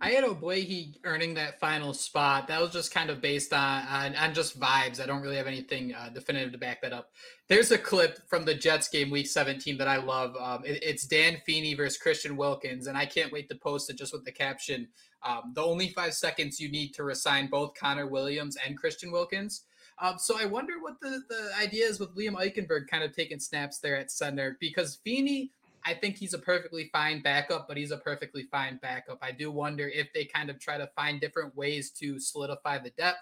I 0.00 0.10
had 0.10 0.22
Ogbuehi 0.22 0.96
earning 1.04 1.34
that 1.34 1.58
final 1.58 1.92
spot. 1.92 2.46
That 2.46 2.60
was 2.60 2.70
just 2.70 2.92
kind 2.92 3.10
of 3.10 3.20
based 3.20 3.52
on 3.52 3.86
on, 3.86 4.14
on 4.14 4.32
just 4.32 4.58
vibes. 4.58 5.00
I 5.00 5.06
don't 5.06 5.22
really 5.22 5.36
have 5.36 5.46
anything 5.46 5.94
uh, 5.94 6.10
definitive 6.14 6.52
to 6.52 6.58
back 6.58 6.80
that 6.82 6.92
up. 6.92 7.10
There's 7.48 7.72
a 7.72 7.78
clip 7.78 8.18
from 8.28 8.44
the 8.44 8.54
Jets 8.54 8.88
game 8.88 9.10
week 9.10 9.26
17 9.26 9.76
that 9.78 9.88
I 9.88 9.96
love. 9.96 10.36
Um, 10.36 10.64
it, 10.64 10.82
it's 10.82 11.06
Dan 11.06 11.38
Feeney 11.44 11.74
versus 11.74 11.98
Christian 11.98 12.36
Wilkins, 12.36 12.86
and 12.86 12.96
I 12.96 13.06
can't 13.06 13.32
wait 13.32 13.48
to 13.48 13.56
post 13.56 13.90
it 13.90 13.98
just 13.98 14.12
with 14.12 14.24
the 14.24 14.32
caption. 14.32 14.88
Um, 15.24 15.52
the 15.54 15.62
only 15.62 15.88
five 15.88 16.14
seconds 16.14 16.60
you 16.60 16.70
need 16.70 16.94
to 16.94 17.02
resign 17.02 17.48
both 17.48 17.74
Connor 17.74 18.06
Williams 18.06 18.56
and 18.64 18.78
Christian 18.78 19.10
Wilkins. 19.10 19.64
Um, 20.00 20.14
so 20.18 20.38
I 20.40 20.44
wonder 20.44 20.74
what 20.80 21.00
the, 21.00 21.22
the 21.28 21.50
idea 21.60 21.86
is 21.86 21.98
with 21.98 22.16
Liam 22.16 22.34
Eichenberg 22.34 22.86
kind 22.88 23.02
of 23.02 23.14
taking 23.14 23.40
snaps 23.40 23.80
there 23.80 23.96
at 23.96 24.12
center 24.12 24.56
because 24.60 25.00
Feeney 25.02 25.50
I 25.84 25.94
think 25.94 26.16
he's 26.16 26.34
a 26.34 26.38
perfectly 26.38 26.90
fine 26.92 27.22
backup, 27.22 27.68
but 27.68 27.76
he's 27.76 27.90
a 27.90 27.96
perfectly 27.96 28.44
fine 28.50 28.78
backup. 28.82 29.18
I 29.22 29.32
do 29.32 29.50
wonder 29.50 29.88
if 29.88 30.12
they 30.12 30.24
kind 30.24 30.50
of 30.50 30.58
try 30.58 30.78
to 30.78 30.88
find 30.96 31.20
different 31.20 31.56
ways 31.56 31.90
to 31.92 32.18
solidify 32.18 32.78
the 32.78 32.90
depth. 32.90 33.18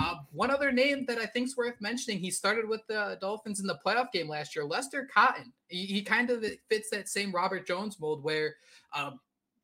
Uh, 0.00 0.16
one 0.32 0.50
other 0.50 0.72
name 0.72 1.04
that 1.06 1.18
I 1.18 1.26
think 1.26 1.48
is 1.48 1.56
worth 1.56 1.80
mentioning, 1.80 2.18
he 2.18 2.30
started 2.30 2.66
with 2.66 2.80
the 2.88 3.18
Dolphins 3.20 3.60
in 3.60 3.66
the 3.66 3.78
playoff 3.84 4.10
game 4.10 4.28
last 4.28 4.56
year, 4.56 4.64
Lester 4.64 5.08
Cotton. 5.12 5.52
He, 5.68 5.84
he 5.84 6.02
kind 6.02 6.30
of 6.30 6.44
fits 6.70 6.88
that 6.90 7.08
same 7.08 7.30
Robert 7.30 7.66
Jones 7.66 8.00
mold 8.00 8.24
where 8.24 8.56
um, 8.94 9.20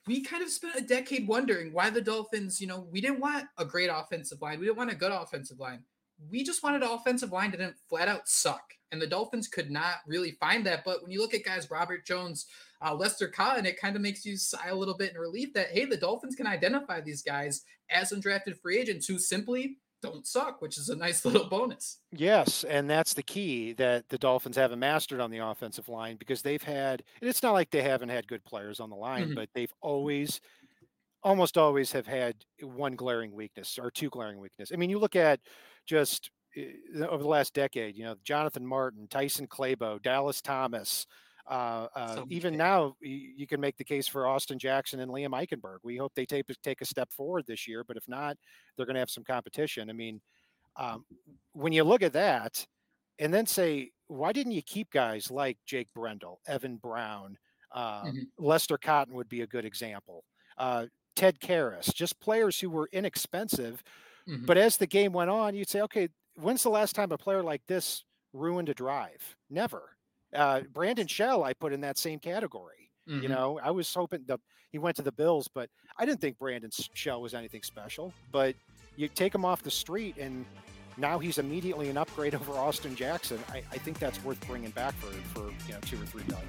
we 0.07 0.23
kind 0.23 0.43
of 0.43 0.51
spent 0.51 0.77
a 0.77 0.83
decade 0.83 1.27
wondering 1.27 1.73
why 1.73 1.89
the 1.89 2.03
Dolphins, 2.03 2.61
you 2.61 2.67
know, 2.67 2.87
we 2.91 3.01
didn't 3.01 3.21
want 3.21 3.47
a 3.57 3.65
great 3.65 3.91
offensive 3.93 4.43
line. 4.43 4.61
We 4.61 4.67
didn't 4.67 4.79
want 4.79 4.91
a 4.91 4.97
good 4.97 5.13
offensive 5.13 5.59
line 5.59 5.83
we 6.31 6.43
just 6.43 6.63
wanted 6.63 6.83
an 6.83 6.91
offensive 6.91 7.33
line 7.33 7.51
that 7.51 7.59
didn't 7.59 7.77
flat 7.89 8.09
out 8.09 8.29
suck. 8.29 8.75
And 8.91 9.01
the 9.03 9.07
Dolphins 9.07 9.49
could 9.49 9.71
not 9.71 9.97
really 10.07 10.33
find 10.41 10.65
that. 10.67 10.83
But 10.85 11.03
when 11.03 11.11
you 11.11 11.21
look 11.21 11.35
at 11.35 11.45
guys, 11.45 11.71
Robert 11.71 12.07
Jones, 12.07 12.47
uh, 12.85 12.95
Lester 12.95 13.29
Cotton, 13.29 13.67
it 13.67 13.79
kind 13.81 13.97
of 13.97 14.03
makes 14.03 14.25
you 14.25 14.37
sigh 14.37 14.69
a 14.69 14.75
little 14.75 14.97
bit 14.97 15.13
in 15.13 15.19
relief 15.21 15.53
that, 15.55 15.69
hey, 15.73 15.85
the 15.85 15.97
Dolphins 15.97 16.35
can 16.37 16.47
identify 16.47 17.01
these 17.01 17.23
guys 17.23 17.65
as 17.91 18.13
undrafted 18.13 18.59
free 18.63 18.79
agents 18.79 19.07
who 19.07 19.19
simply 19.19 19.77
don't 20.01 20.27
suck, 20.27 20.63
which 20.63 20.79
is 20.79 20.89
a 20.89 20.97
nice 20.97 21.25
little 21.27 21.49
bonus. 21.49 21.99
Yes, 22.13 22.65
and 22.65 22.89
that's 22.89 23.15
the 23.15 23.23
key 23.23 23.73
that 23.75 24.09
the 24.09 24.17
Dolphins 24.19 24.57
haven't 24.57 24.79
mastered 24.79 25.21
on 25.21 25.31
the 25.31 25.39
offensive 25.39 25.89
line 25.89 26.17
because 26.17 26.41
they've 26.41 26.63
had 26.63 27.03
and 27.21 27.29
it's 27.29 27.43
not 27.43 27.53
like 27.53 27.71
they 27.71 27.83
haven't 27.83 28.09
had 28.11 28.29
good 28.29 28.45
players 28.45 28.79
on 28.81 28.91
the 28.91 28.97
line, 28.97 29.31
Mhm. 29.31 29.35
but 29.35 29.49
they've 29.55 29.73
always 29.81 30.41
almost 31.25 31.59
always 31.59 31.91
have 31.93 32.07
had 32.07 32.37
one 32.63 32.95
glaring 32.95 33.33
weakness 33.33 33.77
or 33.77 33.91
two 33.91 34.09
glaring 34.09 34.39
weakness. 34.39 34.71
I 34.73 34.77
mean, 34.77 34.89
you 34.89 35.01
look 35.01 35.17
at 35.17 35.41
just 35.85 36.31
over 37.09 37.23
the 37.23 37.29
last 37.29 37.55
decade, 37.55 37.97
you 37.97 38.05
know, 38.05 38.17
Jonathan 38.25 38.67
Martin, 38.67 39.07
Tyson 39.09 39.47
Clabo, 39.47 40.01
Dallas 40.03 40.41
Thomas, 40.43 41.07
uh, 41.47 41.89
uh, 41.95 42.17
So 42.17 42.25
even 42.29 42.57
now, 42.57 42.95
you, 43.01 43.33
you 43.37 43.47
can 43.47 43.61
make 43.61 43.77
the 43.77 43.85
case 43.85 44.07
for 44.07 44.27
Austin 44.27 44.59
Jackson 44.59 45.01
and 45.01 45.11
Liam 45.11 45.31
Eichenberg. 45.31 45.79
We 45.83 45.97
hope 45.97 46.13
they 46.15 46.27
take 46.27 46.47
take 46.63 46.81
a 46.83 46.85
step 46.85 47.11
forward 47.13 47.47
this 47.47 47.67
year, 47.67 47.85
but 47.85 47.97
if 47.97 48.07
not, 48.09 48.37
they're 48.77 48.87
going 48.87 48.95
to 48.95 49.01
have 49.01 49.11
some 49.11 49.25
competition. 49.25 49.89
I 49.89 49.95
mean, 49.95 50.21
um, 50.77 51.05
when 51.53 51.73
you 51.73 51.85
look 51.85 52.03
at 52.03 52.13
that, 52.15 52.67
and 53.19 53.33
then 53.35 53.47
say, 53.47 53.91
why 54.09 54.33
didn't 54.33 54.53
you 54.53 54.63
keep 54.63 54.91
guys 54.91 55.31
like 55.31 55.59
Jake 55.67 55.89
Brendel, 55.95 56.41
Evan 56.47 56.77
Brown, 56.77 57.37
uh, 57.73 58.11
Mhm. 58.11 58.31
Lester 58.39 58.79
Cotton 58.79 59.15
would 59.15 59.29
be 59.29 59.43
a 59.43 59.47
good 59.47 59.65
example. 59.65 60.25
Uh, 60.57 60.87
Ted 61.17 61.41
Karras, 61.41 61.93
just 61.95 62.21
players 62.21 62.61
who 62.61 62.71
were 62.71 62.89
inexpensive. 62.93 63.83
Mhm. 64.27 64.47
But 64.47 64.59
as 64.59 64.77
the 64.77 64.87
game 64.87 65.13
went 65.13 65.31
on, 65.31 65.55
you'd 65.55 65.69
say, 65.69 65.81
okay, 65.83 66.09
when's 66.41 66.63
the 66.63 66.71
last 66.71 66.95
time 66.95 67.13
a 67.13 67.19
player 67.19 67.43
like 67.43 67.63
this 67.67 68.05
ruined 68.33 68.69
a 68.69 68.75
drive? 68.75 69.37
Never. 69.51 69.97
Uh, 70.35 70.61
Brandon 70.73 71.07
Shell, 71.07 71.43
I 71.45 71.53
put 71.55 71.73
in 71.73 71.81
that 71.83 71.99
same 71.99 72.19
category. 72.19 72.91
You 73.07 73.23
Mhm. 73.23 73.29
know, 73.31 73.59
I 73.63 73.71
was 73.71 73.93
hoping 73.95 74.25
the 74.27 74.39
he 74.71 74.79
went 74.79 74.97
to 74.97 75.03
the 75.03 75.13
Bills, 75.13 75.49
but 75.49 75.71
I 75.99 76.05
didn't 76.05 76.21
think 76.21 76.39
Brandon 76.39 76.71
Shell 76.71 77.23
was 77.23 77.33
anything 77.33 77.63
special. 77.63 78.13
But 78.31 78.55
you 78.97 79.09
take 79.09 79.35
him 79.35 79.47
off 79.47 79.63
the 79.63 79.71
street, 79.71 80.19
and 80.19 80.45
now 80.99 81.19
he's 81.19 81.39
immediately 81.39 81.89
an 81.89 81.97
upgrade 81.97 82.35
over 82.35 82.53
Austin 82.53 82.95
Jackson. 82.95 83.43
I, 83.51 83.59
I 83.73 83.79
think 83.79 83.99
that's 83.99 84.23
worth 84.23 84.47
bringing 84.47 84.71
back 84.73 84.93
for 84.97 85.07
for 85.33 85.51
you 85.67 85.73
know 85.73 85.81
two 85.81 85.97
or 86.03 86.05
three 86.05 86.25
million. 86.25 86.49